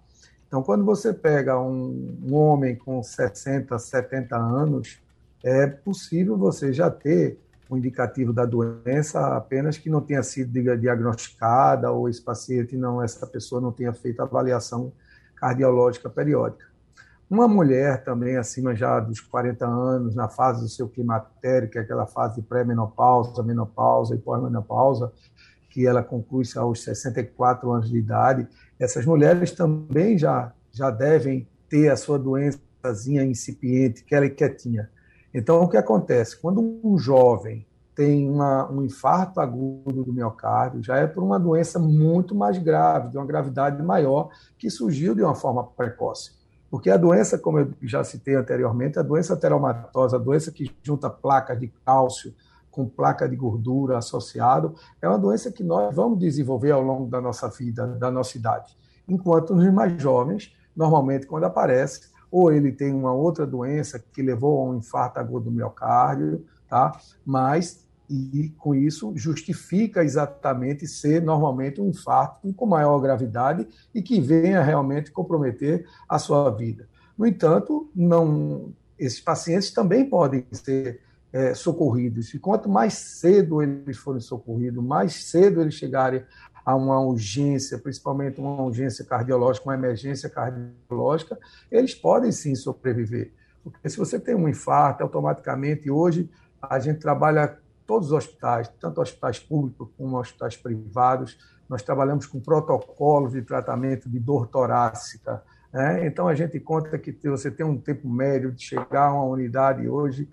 Então, 0.52 0.62
quando 0.62 0.84
você 0.84 1.14
pega 1.14 1.58
um, 1.58 2.20
um 2.30 2.36
homem 2.36 2.76
com 2.76 3.02
60, 3.02 3.80
70 3.80 4.36
anos, 4.36 5.00
é 5.42 5.66
possível 5.66 6.38
você 6.38 6.74
já 6.74 6.92
ter 6.92 7.40
um 7.70 7.78
indicativo 7.78 8.34
da 8.34 8.46
doença, 8.46 9.38
apenas 9.38 9.78
que 9.78 9.90
não 9.90 10.02
tenha 10.02 10.22
sido 10.22 10.52
diagnosticada 10.78 11.90
ou 11.90 12.10
esse 12.10 12.22
paciente 12.22 12.76
não, 12.76 13.02
essa 13.02 13.26
pessoa 13.26 13.62
não 13.62 13.72
tenha 13.72 13.94
feito 13.94 14.22
avaliação 14.22 14.92
cardiológica 15.38 16.10
periódica. 16.10 16.66
Uma 17.30 17.48
mulher 17.48 18.04
também 18.04 18.36
acima 18.36 18.76
já 18.76 19.00
dos 19.00 19.22
40 19.22 19.66
anos, 19.66 20.16
na 20.16 20.28
fase 20.28 20.64
do 20.64 20.68
seu 20.68 20.90
climatério, 20.90 21.70
que 21.70 21.78
é 21.78 21.82
aquela 21.82 22.06
fase 22.06 22.42
pré-menopausa, 22.42 23.42
menopausa 23.42 24.16
e 24.16 24.18
pós-menopausa, 24.18 25.14
que 25.70 25.88
ela 25.88 26.04
conclui-se 26.04 26.60
aos 26.60 26.84
64 26.84 27.72
anos 27.72 27.90
de 27.90 27.98
idade, 27.98 28.46
essas 28.82 29.06
mulheres 29.06 29.52
também 29.52 30.18
já, 30.18 30.52
já 30.72 30.90
devem 30.90 31.48
ter 31.70 31.90
a 31.90 31.96
sua 31.96 32.18
doençazinha 32.18 33.24
incipiente, 33.24 34.04
que 34.04 34.16
ela 34.16 34.26
é 34.26 34.30
quietinha. 34.30 34.90
Então, 35.32 35.62
o 35.62 35.70
que 35.70 35.78
acontece? 35.78 36.36
Quando 36.36 36.82
um 36.84 36.98
jovem 36.98 37.64
tem 37.96 38.28
uma, 38.28 38.70
um 38.72 38.84
infarto 38.84 39.40
agudo 39.40 40.04
do 40.04 40.12
miocárdio, 40.12 40.82
já 40.82 40.98
é 40.98 41.06
por 41.06 41.24
uma 41.24 41.40
doença 41.40 41.78
muito 41.78 42.34
mais 42.34 42.58
grave, 42.58 43.10
de 43.10 43.18
uma 43.18 43.26
gravidade 43.26 43.82
maior, 43.84 44.30
que 44.58 44.68
surgiu 44.68 45.14
de 45.14 45.22
uma 45.22 45.36
forma 45.36 45.64
precoce. 45.64 46.32
Porque 46.68 46.90
a 46.90 46.98
doença, 46.98 47.38
como 47.38 47.60
eu 47.60 47.72
já 47.84 48.04
citei 48.04 48.34
anteriormente, 48.34 48.98
a 48.98 49.04
doença 49.04 49.38
teromatosa, 49.38 50.16
a 50.16 50.20
doença 50.20 50.52
que 50.52 50.74
junta 50.82 51.08
placas 51.08 51.60
de 51.60 51.68
cálcio, 51.86 52.34
com 52.72 52.88
placa 52.88 53.28
de 53.28 53.36
gordura 53.36 53.98
associado, 53.98 54.74
é 55.02 55.08
uma 55.08 55.20
doença 55.20 55.52
que 55.52 55.64
nós 55.64 55.94
vamos 55.94 56.18
desenvolver 56.18 56.72
ao 56.72 56.82
longo 56.82 57.08
da 57.08 57.22
nossa 57.22 57.50
vida, 57.50 57.86
da 57.86 58.10
nossa 58.10 58.38
idade. 58.38 58.76
Enquanto 59.08 59.54
nos 59.54 59.72
mais 59.74 60.02
jovens, 60.02 60.56
normalmente 60.76 61.28
quando 61.28 61.44
aparece, 61.44 62.10
ou 62.32 62.52
ele 62.52 62.72
tem 62.72 62.94
uma 62.94 63.12
outra 63.12 63.46
doença 63.46 64.00
que 64.00 64.22
levou 64.22 64.62
a 64.62 64.72
um 64.72 64.78
infarto 64.78 65.20
agudo 65.20 65.46
do 65.46 65.52
miocárdio, 65.52 66.46
tá? 66.70 66.98
Mas 67.26 67.86
e 68.10 68.50
com 68.58 68.76
isso 68.76 69.14
justifica 69.16 70.04
exatamente 70.04 70.86
ser 70.86 71.22
normalmente 71.22 71.80
um 71.80 71.88
infarto 71.88 72.54
com 72.54 72.66
maior 72.66 73.00
gravidade 73.00 73.66
e 73.96 74.02
que 74.02 74.20
venha 74.20 74.62
realmente 74.62 75.12
comprometer 75.12 75.86
a 76.10 76.20
sua 76.20 76.50
vida. 76.50 76.90
No 77.18 77.26
entanto, 77.26 77.90
não 77.96 78.74
esses 79.00 79.20
pacientes 79.20 79.72
também 79.72 80.06
podem 80.08 80.46
ser 80.52 81.00
é, 81.32 81.54
socorridos. 81.54 82.34
E 82.34 82.40
quanto 82.40 82.70
mais 82.70 82.94
cedo 82.94 83.62
eles 83.62 83.98
forem 83.98 84.22
socorridos, 84.22 84.84
mais 84.84 85.26
cedo 85.26 85.62
eles 85.62 85.76
chegarem 85.76 86.24
a 86.66 86.76
uma 86.76 87.00
urgência, 87.00 87.78
principalmente 87.78 88.40
uma 88.40 88.62
urgência 88.62 89.04
cardiológica, 89.04 89.68
uma 89.68 89.74
emergência 89.74 90.30
cardiológica, 90.30 91.38
eles 91.72 91.96
podem 91.96 92.32
sim 92.32 92.54
sobreviver. 92.56 93.32
Porque 93.64 93.90
se 93.90 93.98
você 93.98 94.20
tem 94.20 94.36
um 94.36 94.48
infarto, 94.48 95.04
automaticamente 95.04 95.90
hoje 95.90 96.30
a 96.62 96.80
gente 96.80 97.00
trabalha 97.00 97.58
todos 97.88 98.08
os 98.08 98.14
hospitais, 98.14 98.68
tanto 98.80 99.02
hospitais 99.02 99.40
públicos 99.40 99.90
como 99.98 100.18
hospitais 100.18 100.56
privados, 100.56 101.38
nós 101.68 101.82
trabalhamos 101.82 102.26
com 102.26 102.40
protocolos 102.40 103.32
de 103.32 103.42
tratamento 103.42 104.10
de 104.10 104.20
dor 104.20 104.48
torácica. 104.48 105.42
Né? 105.74 106.06
Então, 106.06 106.28
a 106.28 106.36
gente 106.36 106.60
conta 106.60 106.98
que 106.98 107.12
você 107.28 107.50
tem 107.50 107.66
um 107.66 107.78
tempo 107.78 108.08
médio 108.10 108.52
de 108.52 108.62
chegar 108.62 109.08
a 109.08 109.14
uma 109.14 109.24
unidade 109.24 109.88
hoje, 109.88 110.30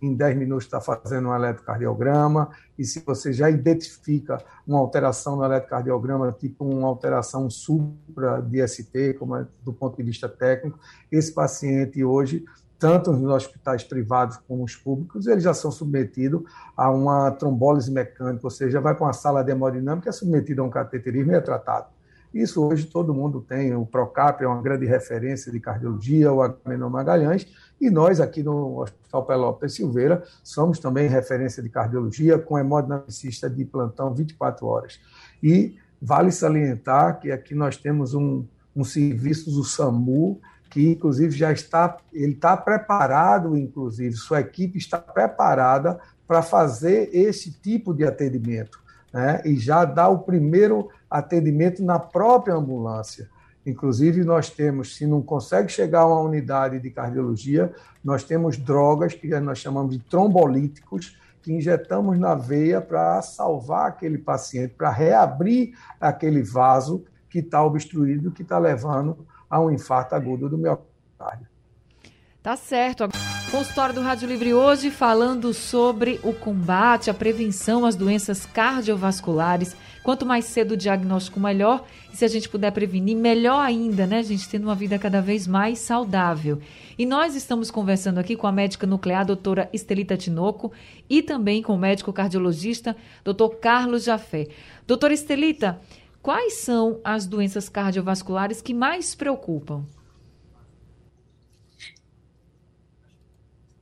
em 0.00 0.14
10 0.14 0.36
minutos 0.36 0.64
está 0.64 0.80
fazendo 0.80 1.28
um 1.28 1.34
eletrocardiograma, 1.34 2.50
e 2.78 2.84
se 2.84 3.00
você 3.00 3.32
já 3.32 3.50
identifica 3.50 4.38
uma 4.66 4.78
alteração 4.78 5.36
no 5.36 5.44
eletrocardiograma, 5.44 6.32
tipo 6.32 6.64
uma 6.64 6.88
alteração 6.88 7.50
supra 7.50 8.40
DST, 8.40 9.14
como 9.18 9.36
é, 9.36 9.46
do 9.62 9.72
ponto 9.72 9.96
de 9.96 10.02
vista 10.02 10.28
técnico, 10.28 10.78
esse 11.10 11.32
paciente 11.32 12.02
hoje 12.04 12.44
tanto 12.78 13.12
nos 13.12 13.30
hospitais 13.32 13.82
privados 13.82 14.36
como 14.46 14.62
os 14.62 14.76
públicos, 14.76 15.26
eles 15.26 15.42
já 15.42 15.52
são 15.52 15.70
submetidos 15.70 16.42
a 16.76 16.88
uma 16.90 17.30
trombólise 17.32 17.90
mecânica, 17.90 18.46
ou 18.46 18.50
seja, 18.50 18.80
vai 18.80 18.94
para 18.94 19.06
uma 19.06 19.12
sala 19.12 19.42
de 19.42 19.50
hemodinâmica, 19.50 20.08
é 20.08 20.12
submetido 20.12 20.62
a 20.62 20.64
um 20.64 20.70
cateterismo 20.70 21.32
e 21.32 21.34
é 21.34 21.40
tratado. 21.40 21.97
Isso 22.40 22.64
hoje 22.64 22.86
todo 22.86 23.12
mundo 23.12 23.40
tem, 23.40 23.74
o 23.74 23.84
Procap 23.84 24.42
é 24.42 24.46
uma 24.46 24.62
grande 24.62 24.86
referência 24.86 25.50
de 25.50 25.58
cardiologia, 25.58 26.32
o 26.32 26.40
Agamenon 26.40 26.88
Magalhães, 26.88 27.46
e 27.80 27.90
nós 27.90 28.20
aqui 28.20 28.44
no 28.44 28.80
Hospital 28.80 29.26
Pelópolis 29.26 29.74
Silveira 29.74 30.22
somos 30.42 30.78
também 30.78 31.08
referência 31.08 31.60
de 31.60 31.68
cardiologia, 31.68 32.38
com 32.38 32.56
hemodinamicista 32.56 33.50
de 33.50 33.64
plantão 33.64 34.14
24 34.14 34.64
horas. 34.66 35.00
E 35.42 35.76
vale 36.00 36.30
salientar 36.30 37.18
que 37.18 37.32
aqui 37.32 37.56
nós 37.56 37.76
temos 37.76 38.14
um, 38.14 38.44
um 38.74 38.84
serviço 38.84 39.50
do 39.50 39.64
SAMU, 39.64 40.40
que 40.70 40.92
inclusive 40.92 41.36
já 41.36 41.50
está, 41.50 41.96
ele 42.12 42.34
está 42.34 42.56
preparado, 42.56 43.56
inclusive, 43.56 44.14
sua 44.14 44.40
equipe 44.40 44.78
está 44.78 44.98
preparada 44.98 45.98
para 46.26 46.40
fazer 46.40 47.10
esse 47.12 47.50
tipo 47.50 47.92
de 47.92 48.04
atendimento, 48.04 48.78
né? 49.12 49.42
E 49.44 49.56
já 49.56 49.84
dá 49.84 50.08
o 50.08 50.20
primeiro 50.20 50.88
atendimento 51.10 51.82
na 51.82 51.98
própria 51.98 52.54
ambulância. 52.54 53.28
Inclusive, 53.64 54.24
nós 54.24 54.48
temos, 54.48 54.96
se 54.96 55.06
não 55.06 55.20
consegue 55.20 55.70
chegar 55.70 56.00
a 56.00 56.06
uma 56.06 56.20
unidade 56.20 56.80
de 56.80 56.90
cardiologia, 56.90 57.72
nós 58.02 58.24
temos 58.24 58.56
drogas 58.56 59.14
que 59.14 59.28
nós 59.40 59.58
chamamos 59.58 59.96
de 59.96 60.02
trombolíticos, 60.04 61.18
que 61.42 61.52
injetamos 61.52 62.18
na 62.18 62.34
veia 62.34 62.80
para 62.80 63.20
salvar 63.20 63.88
aquele 63.88 64.18
paciente, 64.18 64.74
para 64.74 64.90
reabrir 64.90 65.76
aquele 66.00 66.42
vaso 66.42 67.04
que 67.28 67.40
está 67.40 67.62
obstruído, 67.62 68.30
que 68.30 68.42
está 68.42 68.58
levando 68.58 69.26
a 69.50 69.60
um 69.60 69.70
infarto 69.70 70.14
agudo 70.14 70.48
do 70.48 70.56
miocárdio. 70.56 71.46
Tá 72.48 72.56
certo. 72.56 73.04
Consultório 73.50 73.94
do 73.94 74.00
Rádio 74.00 74.26
Livre 74.26 74.54
hoje 74.54 74.90
falando 74.90 75.52
sobre 75.52 76.18
o 76.24 76.32
combate, 76.32 77.10
a 77.10 77.14
prevenção 77.14 77.84
às 77.84 77.94
doenças 77.94 78.46
cardiovasculares. 78.46 79.76
Quanto 80.02 80.24
mais 80.24 80.46
cedo 80.46 80.72
o 80.72 80.76
diagnóstico, 80.76 81.38
melhor. 81.38 81.84
E 82.10 82.16
se 82.16 82.24
a 82.24 82.28
gente 82.28 82.48
puder 82.48 82.72
prevenir, 82.72 83.14
melhor 83.14 83.60
ainda, 83.60 84.06
né, 84.06 84.22
gente? 84.22 84.48
Tendo 84.48 84.64
uma 84.64 84.74
vida 84.74 84.98
cada 84.98 85.20
vez 85.20 85.46
mais 85.46 85.80
saudável. 85.80 86.58
E 86.98 87.04
nós 87.04 87.34
estamos 87.34 87.70
conversando 87.70 88.16
aqui 88.16 88.34
com 88.34 88.46
a 88.46 88.52
médica 88.52 88.86
nuclear, 88.86 89.26
doutora 89.26 89.68
Estelita 89.70 90.16
Tinoco, 90.16 90.72
e 91.06 91.20
também 91.20 91.60
com 91.62 91.74
o 91.74 91.78
médico 91.78 92.14
cardiologista, 92.14 92.96
doutor 93.22 93.56
Carlos 93.56 94.04
Jafé. 94.04 94.48
Doutora 94.86 95.12
Estelita, 95.12 95.78
quais 96.22 96.54
são 96.54 96.98
as 97.04 97.26
doenças 97.26 97.68
cardiovasculares 97.68 98.62
que 98.62 98.72
mais 98.72 99.14
preocupam? 99.14 99.84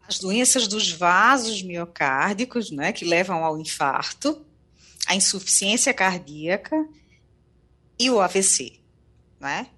As 0.08 0.18
doenças 0.18 0.68
dos 0.68 0.92
vasos 0.92 1.62
miocárdicos, 1.62 2.70
né, 2.70 2.92
que 2.92 3.04
levam 3.04 3.44
ao 3.44 3.58
infarto, 3.58 4.44
a 5.06 5.14
insuficiência 5.14 5.92
cardíaca 5.92 6.76
e 7.98 8.10
o 8.10 8.20
AVC, 8.20 8.78
né? 9.40 9.68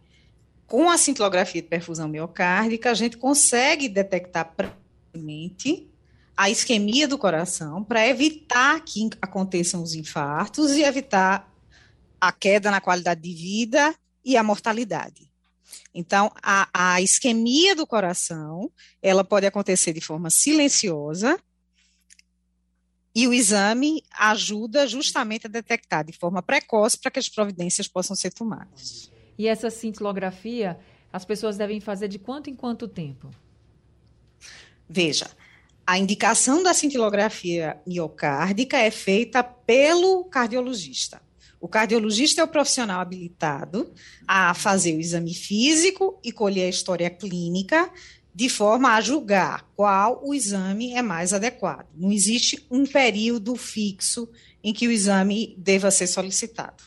Com 0.67 0.91
a 0.91 0.99
cintilografia 0.99 1.63
de 1.63 1.69
perfusão 1.69 2.09
miocárdica, 2.09 2.91
a 2.91 2.95
gente 2.95 3.17
consegue 3.17 3.89
detectar 3.89 4.53
precocemente 4.55 5.89
a 6.37 6.51
isquemia 6.51 7.09
do 7.09 7.19
coração 7.19 7.83
para 7.83 8.07
evitar 8.07 8.81
que 8.85 9.09
aconteçam 9.21 9.83
os 9.83 9.95
infartos 9.95 10.73
e 10.73 10.83
evitar 10.83 11.51
a 12.21 12.31
queda 12.33 12.71
na 12.71 12.81
qualidade 12.81 13.21
de 13.21 13.33
vida 13.33 13.95
e 14.25 14.37
a 14.37 14.43
mortalidade. 14.43 15.28
Então, 15.95 16.31
a, 16.43 16.69
a 16.73 17.01
isquemia 17.01 17.75
do 17.75 17.87
coração, 17.87 18.71
ela 19.03 19.25
pode 19.25 19.47
acontecer 19.47 19.93
de 19.93 20.01
forma 20.01 20.31
silenciosa, 20.31 21.39
e 23.15 23.27
o 23.27 23.35
exame 23.35 24.03
ajuda 24.17 24.87
justamente 24.87 25.47
a 25.47 25.51
detectar 25.51 26.05
de 26.05 26.13
forma 26.13 26.41
precoce 26.41 26.99
para 26.99 27.11
que 27.11 27.19
as 27.19 27.29
providências 27.29 27.89
possam 27.89 28.15
ser 28.15 28.33
tomadas. 28.33 29.11
E 29.37 29.49
essa 29.49 29.71
cintilografia, 29.71 30.79
as 31.13 31.25
pessoas 31.25 31.57
devem 31.57 31.81
fazer 31.81 32.07
de 32.07 32.19
quanto 32.19 32.49
em 32.49 32.55
quanto 32.55 32.87
tempo? 32.87 33.31
Veja, 34.89 35.29
a 35.87 35.99
indicação 35.99 36.63
da 36.63 36.73
cintilografia 36.73 37.81
miocárdica 37.87 38.77
é 38.79 38.91
feita 38.91 39.43
pelo 39.43 40.25
cardiologista. 40.27 41.21
O 41.61 41.69
cardiologista 41.69 42.41
é 42.41 42.45
o 42.45 42.49
profissional 42.49 43.01
habilitado 43.01 43.93
a 44.27 44.55
fazer 44.55 44.95
o 44.95 45.01
exame 45.01 45.35
físico 45.35 46.19
e 46.23 46.31
colher 46.31 46.67
a 46.67 46.71
história 46.71 47.11
clínica 47.11 47.91
de 48.35 48.49
forma 48.49 48.95
a 48.95 49.01
julgar 49.01 49.67
qual 49.75 50.21
o 50.25 50.33
exame 50.33 50.93
é 50.93 51.03
mais 51.03 51.33
adequado. 51.33 51.87
Não 51.97 52.13
existe 52.13 52.65
um 52.71 52.87
período 52.87 53.57
fixo 53.57 54.29
em 54.63 54.73
que 54.73 54.87
o 54.87 54.93
exame 54.93 55.57
deva 55.59 55.91
ser 55.91 56.07
solicitado. 56.07 56.85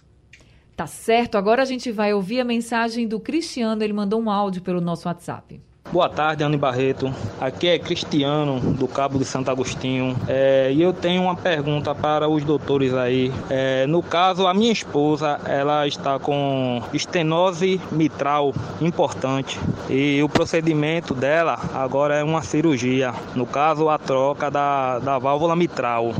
Tá 0.77 0.87
certo. 0.87 1.37
Agora 1.37 1.61
a 1.61 1.65
gente 1.65 1.91
vai 1.91 2.13
ouvir 2.13 2.39
a 2.39 2.45
mensagem 2.45 3.07
do 3.07 3.19
Cristiano. 3.19 3.83
Ele 3.83 3.91
mandou 3.91 4.21
um 4.21 4.29
áudio 4.29 4.61
pelo 4.61 4.79
nosso 4.79 5.07
WhatsApp. 5.07 5.59
Boa 5.91 6.07
tarde, 6.07 6.41
Anne 6.41 6.55
Barreto. 6.55 7.13
Aqui 7.37 7.67
é 7.67 7.77
Cristiano, 7.77 8.61
do 8.61 8.87
Cabo 8.87 9.19
de 9.19 9.25
Santo 9.25 9.51
Agostinho. 9.51 10.15
É, 10.25 10.71
e 10.73 10.81
eu 10.81 10.93
tenho 10.93 11.23
uma 11.23 11.35
pergunta 11.35 11.93
para 11.93 12.29
os 12.29 12.45
doutores 12.45 12.93
aí. 12.93 13.29
É, 13.49 13.85
no 13.87 14.01
caso, 14.01 14.47
a 14.47 14.53
minha 14.53 14.71
esposa, 14.71 15.37
ela 15.43 15.85
está 15.85 16.17
com 16.17 16.81
estenose 16.93 17.81
mitral 17.91 18.53
importante. 18.79 19.59
E 19.89 20.23
o 20.23 20.29
procedimento 20.29 21.13
dela 21.13 21.59
agora 21.73 22.15
é 22.15 22.23
uma 22.23 22.41
cirurgia. 22.41 23.13
No 23.35 23.45
caso, 23.45 23.89
a 23.89 23.97
troca 23.97 24.49
da, 24.49 24.97
da 24.99 25.19
válvula 25.19 25.57
mitral. 25.57 26.13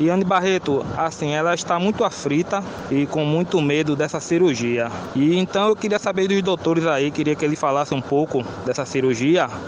E 0.00 0.10
Anne 0.10 0.24
Barreto, 0.24 0.84
assim, 0.96 1.30
ela 1.30 1.54
está 1.54 1.78
muito 1.78 2.04
aflita 2.04 2.62
e 2.90 3.06
com 3.06 3.24
muito 3.24 3.62
medo 3.62 3.94
dessa 3.94 4.18
cirurgia. 4.20 4.90
E 5.14 5.38
então 5.38 5.68
eu 5.68 5.76
queria 5.76 5.98
saber 5.98 6.28
dos 6.28 6.42
doutores 6.42 6.86
aí, 6.86 7.10
queria 7.10 7.34
que 7.34 7.44
ele 7.44 7.56
falasse 7.56 7.94
um 7.94 8.00
pouco 8.00 8.44
dessa 8.64 8.84
cirurgia 8.84 8.95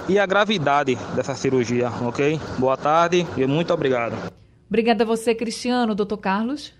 e 0.08 0.18
a 0.18 0.26
gravidade 0.26 0.96
dessa 1.14 1.34
cirurgia, 1.34 1.90
ok? 2.02 2.40
Boa 2.58 2.76
tarde 2.76 3.26
e 3.36 3.46
muito 3.46 3.72
obrigado. 3.74 4.14
Obrigada 4.68 5.04
a 5.04 5.06
você, 5.06 5.34
Cristiano. 5.34 5.94
Doutor 5.94 6.18
Carlos? 6.18 6.72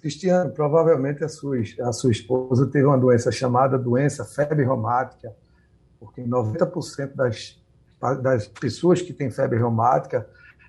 Cristiano, 0.00 0.50
provavelmente 0.50 1.24
a 1.24 1.28
sua, 1.28 1.56
a 1.82 1.92
sua 1.92 2.10
esposa 2.10 2.66
teve 2.66 2.86
uma 2.86 2.98
doença 2.98 3.32
chamada 3.32 3.78
doença 3.78 4.24
febre 4.24 4.64
reumática, 4.64 5.32
porque 5.98 6.22
90% 6.22 7.14
das, 7.14 7.58
das 8.22 8.46
pessoas 8.46 9.00
que 9.02 9.12
têm 9.12 9.30
febre 9.30 9.58
reumática 9.58 10.26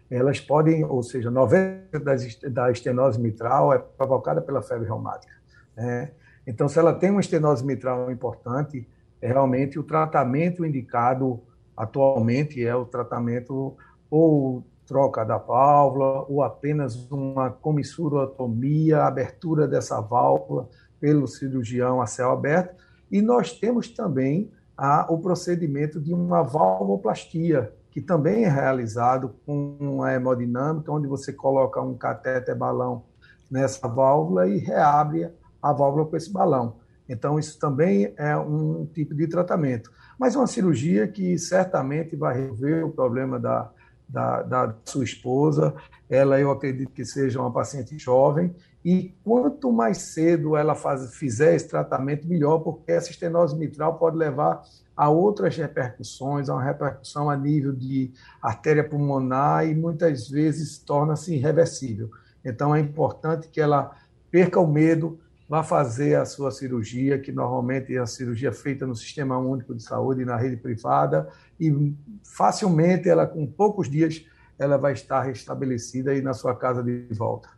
elas 0.09 0.41
podem, 0.41 0.83
ou 0.83 1.01
seja, 1.01 1.31
90% 1.31 2.49
da 2.49 2.69
estenose 2.69 3.19
mitral 3.19 3.73
é 3.73 3.79
provocada 3.79 4.41
pela 4.41 4.61
febre 4.61 4.85
reumática. 4.85 5.33
Né? 5.75 6.11
Então, 6.45 6.67
se 6.67 6.77
ela 6.77 6.93
tem 6.93 7.09
uma 7.11 7.21
estenose 7.21 7.63
mitral 7.65 8.11
importante, 8.11 8.85
realmente 9.27 9.77
o 9.77 9.83
tratamento 9.83 10.65
indicado 10.65 11.39
atualmente 11.75 12.63
é 12.63 12.75
o 12.75 12.85
tratamento 12.85 13.75
ou 14.09 14.63
troca 14.85 15.23
da 15.23 15.37
válvula 15.37 16.25
ou 16.27 16.43
apenas 16.43 17.09
uma 17.09 17.49
comissurotomia, 17.49 19.03
abertura 19.03 19.67
dessa 19.67 20.01
válvula 20.01 20.67
pelo 20.99 21.27
cirurgião 21.27 22.01
a 22.01 22.05
céu 22.05 22.31
aberto. 22.31 22.75
E 23.09 23.21
nós 23.21 23.53
temos 23.53 23.87
também 23.89 24.51
a, 24.77 25.05
o 25.09 25.17
procedimento 25.19 25.99
de 25.99 26.13
uma 26.13 26.43
valvoplastia, 26.43 27.73
que 27.89 28.01
também 28.01 28.45
é 28.45 28.49
realizado 28.49 29.35
com 29.45 29.77
uma 29.79 30.11
hemodinâmica, 30.13 30.91
onde 30.91 31.07
você 31.07 31.31
coloca 31.31 31.81
um 31.81 31.95
catéter 31.95 32.55
balão 32.55 33.03
nessa 33.49 33.87
válvula 33.87 34.47
e 34.47 34.57
reabre 34.57 35.29
a 35.61 35.71
válvula 35.71 36.05
com 36.05 36.17
esse 36.17 36.31
balão. 36.31 36.80
Então, 37.11 37.37
isso 37.37 37.59
também 37.59 38.13
é 38.17 38.37
um 38.37 38.85
tipo 38.85 39.13
de 39.13 39.27
tratamento. 39.27 39.91
Mas 40.17 40.35
uma 40.35 40.47
cirurgia 40.47 41.07
que 41.07 41.37
certamente 41.37 42.15
vai 42.15 42.33
resolver 42.39 42.83
o 42.85 42.89
problema 42.89 43.37
da, 43.37 43.69
da, 44.07 44.41
da 44.43 44.75
sua 44.85 45.03
esposa. 45.03 45.73
Ela, 46.09 46.39
eu 46.39 46.49
acredito 46.49 46.91
que 46.91 47.03
seja 47.03 47.39
uma 47.41 47.51
paciente 47.51 47.97
jovem 47.97 48.53
E 48.83 49.13
quanto 49.23 49.71
mais 49.71 49.97
cedo 49.97 50.55
ela 50.55 50.73
faz, 50.73 51.15
fizer 51.15 51.53
esse 51.55 51.67
tratamento, 51.67 52.27
melhor, 52.27 52.59
porque 52.59 52.91
essa 52.91 53.11
estenose 53.11 53.55
mitral 53.57 53.97
pode 53.97 54.17
levar 54.17 54.63
a 54.95 55.09
outras 55.09 55.55
repercussões, 55.57 56.49
a 56.49 56.53
uma 56.53 56.63
repercussão 56.63 57.29
a 57.29 57.35
nível 57.35 57.73
de 57.73 58.11
artéria 58.41 58.87
pulmonar 58.87 59.67
e 59.67 59.75
muitas 59.75 60.29
vezes 60.29 60.77
torna-se 60.79 61.35
irreversível. 61.35 62.09
Então 62.43 62.75
é 62.75 62.79
importante 62.79 63.49
que 63.49 63.61
ela 63.61 63.91
perca 64.31 64.59
o 64.59 64.67
medo, 64.67 65.19
vá 65.51 65.63
fazer 65.63 66.15
a 66.15 66.23
sua 66.23 66.49
cirurgia, 66.49 67.19
que 67.19 67.29
normalmente 67.29 67.93
é 67.93 67.99
a 67.99 68.05
cirurgia 68.05 68.53
feita 68.53 68.87
no 68.87 68.95
Sistema 68.95 69.37
Único 69.37 69.75
de 69.75 69.83
Saúde, 69.83 70.23
na 70.23 70.37
rede 70.37 70.55
privada, 70.55 71.27
e 71.59 71.93
facilmente 72.23 73.09
ela, 73.09 73.27
com 73.27 73.45
poucos 73.45 73.89
dias, 73.89 74.23
ela 74.57 74.77
vai 74.77 74.93
estar 74.93 75.21
restabelecida 75.23 76.11
aí 76.11 76.21
na 76.21 76.33
sua 76.33 76.55
casa 76.55 76.81
de 76.81 77.05
volta. 77.11 77.49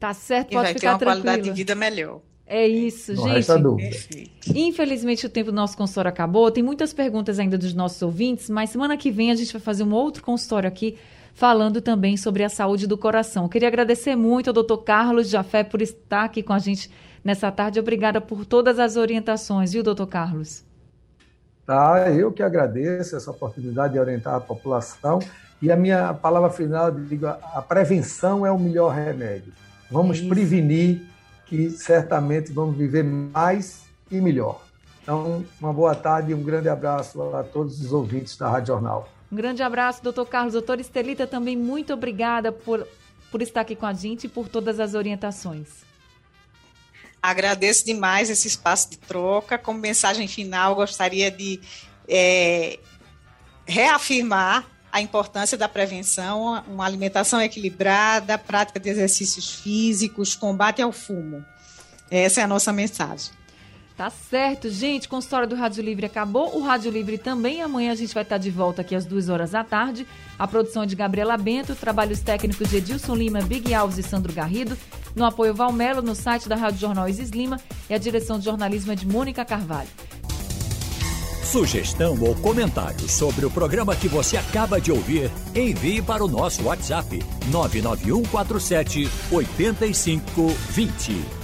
Tá 0.00 0.12
certo, 0.12 0.50
e 0.50 0.54
pode 0.54 0.64
vai 0.64 0.74
ficar 0.74 0.80
ter 0.80 1.04
uma 1.04 1.12
tranquila. 1.12 1.22
qualidade 1.22 1.50
de 1.50 1.56
vida 1.56 1.76
melhor. 1.76 2.20
É 2.44 2.66
isso, 2.66 3.14
Não 3.14 3.22
gente. 3.22 3.34
resta 3.34 3.58
dúvida. 3.60 3.90
Perfeito. 3.90 4.52
Infelizmente 4.52 5.24
o 5.24 5.30
tempo 5.30 5.52
do 5.52 5.54
nosso 5.54 5.76
consultório 5.76 6.08
acabou. 6.08 6.50
Tem 6.50 6.64
muitas 6.64 6.92
perguntas 6.92 7.38
ainda 7.38 7.56
dos 7.56 7.74
nossos 7.74 8.02
ouvintes, 8.02 8.50
mas 8.50 8.70
semana 8.70 8.96
que 8.96 9.12
vem 9.12 9.30
a 9.30 9.36
gente 9.36 9.52
vai 9.52 9.62
fazer 9.62 9.84
um 9.84 9.92
outro 9.94 10.20
consultório 10.20 10.66
aqui 10.66 10.98
falando 11.34 11.80
também 11.80 12.16
sobre 12.16 12.44
a 12.44 12.48
saúde 12.48 12.86
do 12.86 12.96
coração. 12.96 13.48
Queria 13.48 13.68
agradecer 13.68 14.14
muito 14.16 14.48
ao 14.48 14.54
doutor 14.54 14.78
Carlos 14.78 15.28
Jafé 15.28 15.64
por 15.64 15.82
estar 15.82 16.24
aqui 16.24 16.42
com 16.42 16.52
a 16.52 16.58
gente 16.58 16.90
nessa 17.22 17.50
tarde. 17.50 17.80
Obrigada 17.80 18.20
por 18.20 18.46
todas 18.46 18.78
as 18.78 18.96
orientações, 18.96 19.72
viu, 19.72 19.82
doutor 19.82 20.06
Carlos? 20.06 20.64
Tá, 21.66 22.10
eu 22.10 22.30
que 22.30 22.42
agradeço 22.42 23.16
essa 23.16 23.30
oportunidade 23.30 23.94
de 23.94 23.98
orientar 23.98 24.34
a 24.34 24.40
população. 24.40 25.18
E 25.60 25.72
a 25.72 25.76
minha 25.76 26.14
palavra 26.14 26.50
final, 26.50 26.90
digo, 26.90 27.26
a 27.26 27.64
prevenção 27.66 28.46
é 28.46 28.52
o 28.52 28.58
melhor 28.58 28.94
remédio. 28.94 29.52
Vamos 29.90 30.18
isso. 30.18 30.28
prevenir 30.28 31.02
que 31.46 31.70
certamente 31.70 32.52
vamos 32.52 32.76
viver 32.76 33.02
mais 33.02 33.84
e 34.10 34.20
melhor. 34.20 34.62
Então, 35.02 35.44
uma 35.60 35.72
boa 35.72 35.94
tarde 35.94 36.32
e 36.32 36.34
um 36.34 36.42
grande 36.42 36.68
abraço 36.68 37.20
a 37.34 37.42
todos 37.42 37.80
os 37.80 37.92
ouvintes 37.92 38.36
da 38.36 38.48
Rádio 38.48 38.68
Jornal. 38.68 39.08
Um 39.30 39.36
grande 39.36 39.62
abraço, 39.62 40.02
doutor 40.02 40.26
Carlos. 40.26 40.52
Doutora 40.52 40.80
Estelita, 40.80 41.26
também 41.26 41.56
muito 41.56 41.92
obrigada 41.92 42.52
por, 42.52 42.86
por 43.30 43.42
estar 43.42 43.62
aqui 43.62 43.74
com 43.74 43.86
a 43.86 43.92
gente 43.92 44.24
e 44.24 44.28
por 44.28 44.48
todas 44.48 44.78
as 44.78 44.94
orientações. 44.94 45.68
Agradeço 47.22 47.86
demais 47.86 48.28
esse 48.28 48.46
espaço 48.46 48.90
de 48.90 48.98
troca. 48.98 49.56
Como 49.56 49.78
mensagem 49.78 50.28
final, 50.28 50.74
gostaria 50.74 51.30
de 51.30 51.58
é, 52.06 52.78
reafirmar 53.66 54.66
a 54.92 55.00
importância 55.00 55.58
da 55.58 55.68
prevenção, 55.68 56.62
uma 56.68 56.84
alimentação 56.84 57.40
equilibrada, 57.40 58.38
prática 58.38 58.78
de 58.78 58.88
exercícios 58.88 59.52
físicos, 59.52 60.36
combate 60.36 60.80
ao 60.80 60.92
fumo. 60.92 61.44
Essa 62.10 62.42
é 62.42 62.44
a 62.44 62.46
nossa 62.46 62.72
mensagem. 62.72 63.32
Tá 63.96 64.10
certo, 64.10 64.68
gente. 64.68 65.08
Consultório 65.08 65.48
do 65.48 65.54
Rádio 65.54 65.82
Livre 65.82 66.06
acabou. 66.06 66.56
O 66.56 66.62
Rádio 66.62 66.90
Livre 66.90 67.16
também. 67.16 67.62
Amanhã 67.62 67.92
a 67.92 67.94
gente 67.94 68.12
vai 68.12 68.24
estar 68.24 68.38
de 68.38 68.50
volta 68.50 68.82
aqui 68.82 68.94
às 68.94 69.06
duas 69.06 69.28
horas 69.28 69.52
da 69.52 69.62
tarde. 69.62 70.04
A 70.36 70.48
produção 70.48 70.82
é 70.82 70.86
de 70.86 70.96
Gabriela 70.96 71.36
Bento, 71.36 71.76
trabalhos 71.76 72.20
técnicos 72.20 72.68
de 72.68 72.78
Edilson 72.78 73.14
Lima, 73.14 73.40
Big 73.42 73.72
Alves 73.72 73.98
e 73.98 74.02
Sandro 74.02 74.32
Garrido. 74.32 74.76
No 75.14 75.24
apoio 75.24 75.54
Valmelo, 75.54 76.02
no 76.02 76.14
site 76.14 76.48
da 76.48 76.56
Rádio 76.56 76.80
Jornal 76.80 77.08
Isis 77.08 77.30
Lima. 77.30 77.60
E 77.88 77.94
a 77.94 77.98
direção 77.98 78.36
de 78.36 78.44
jornalismo 78.44 78.90
é 78.90 78.96
de 78.96 79.06
Mônica 79.06 79.44
Carvalho. 79.44 79.88
Sugestão 81.44 82.20
ou 82.20 82.34
comentário 82.34 83.08
sobre 83.08 83.46
o 83.46 83.50
programa 83.50 83.94
que 83.94 84.08
você 84.08 84.36
acaba 84.36 84.80
de 84.80 84.90
ouvir, 84.90 85.30
envie 85.54 86.02
para 86.02 86.24
o 86.24 86.28
nosso 86.28 86.64
WhatsApp 86.64 87.22
99147 87.48 89.08
8520. 89.30 91.43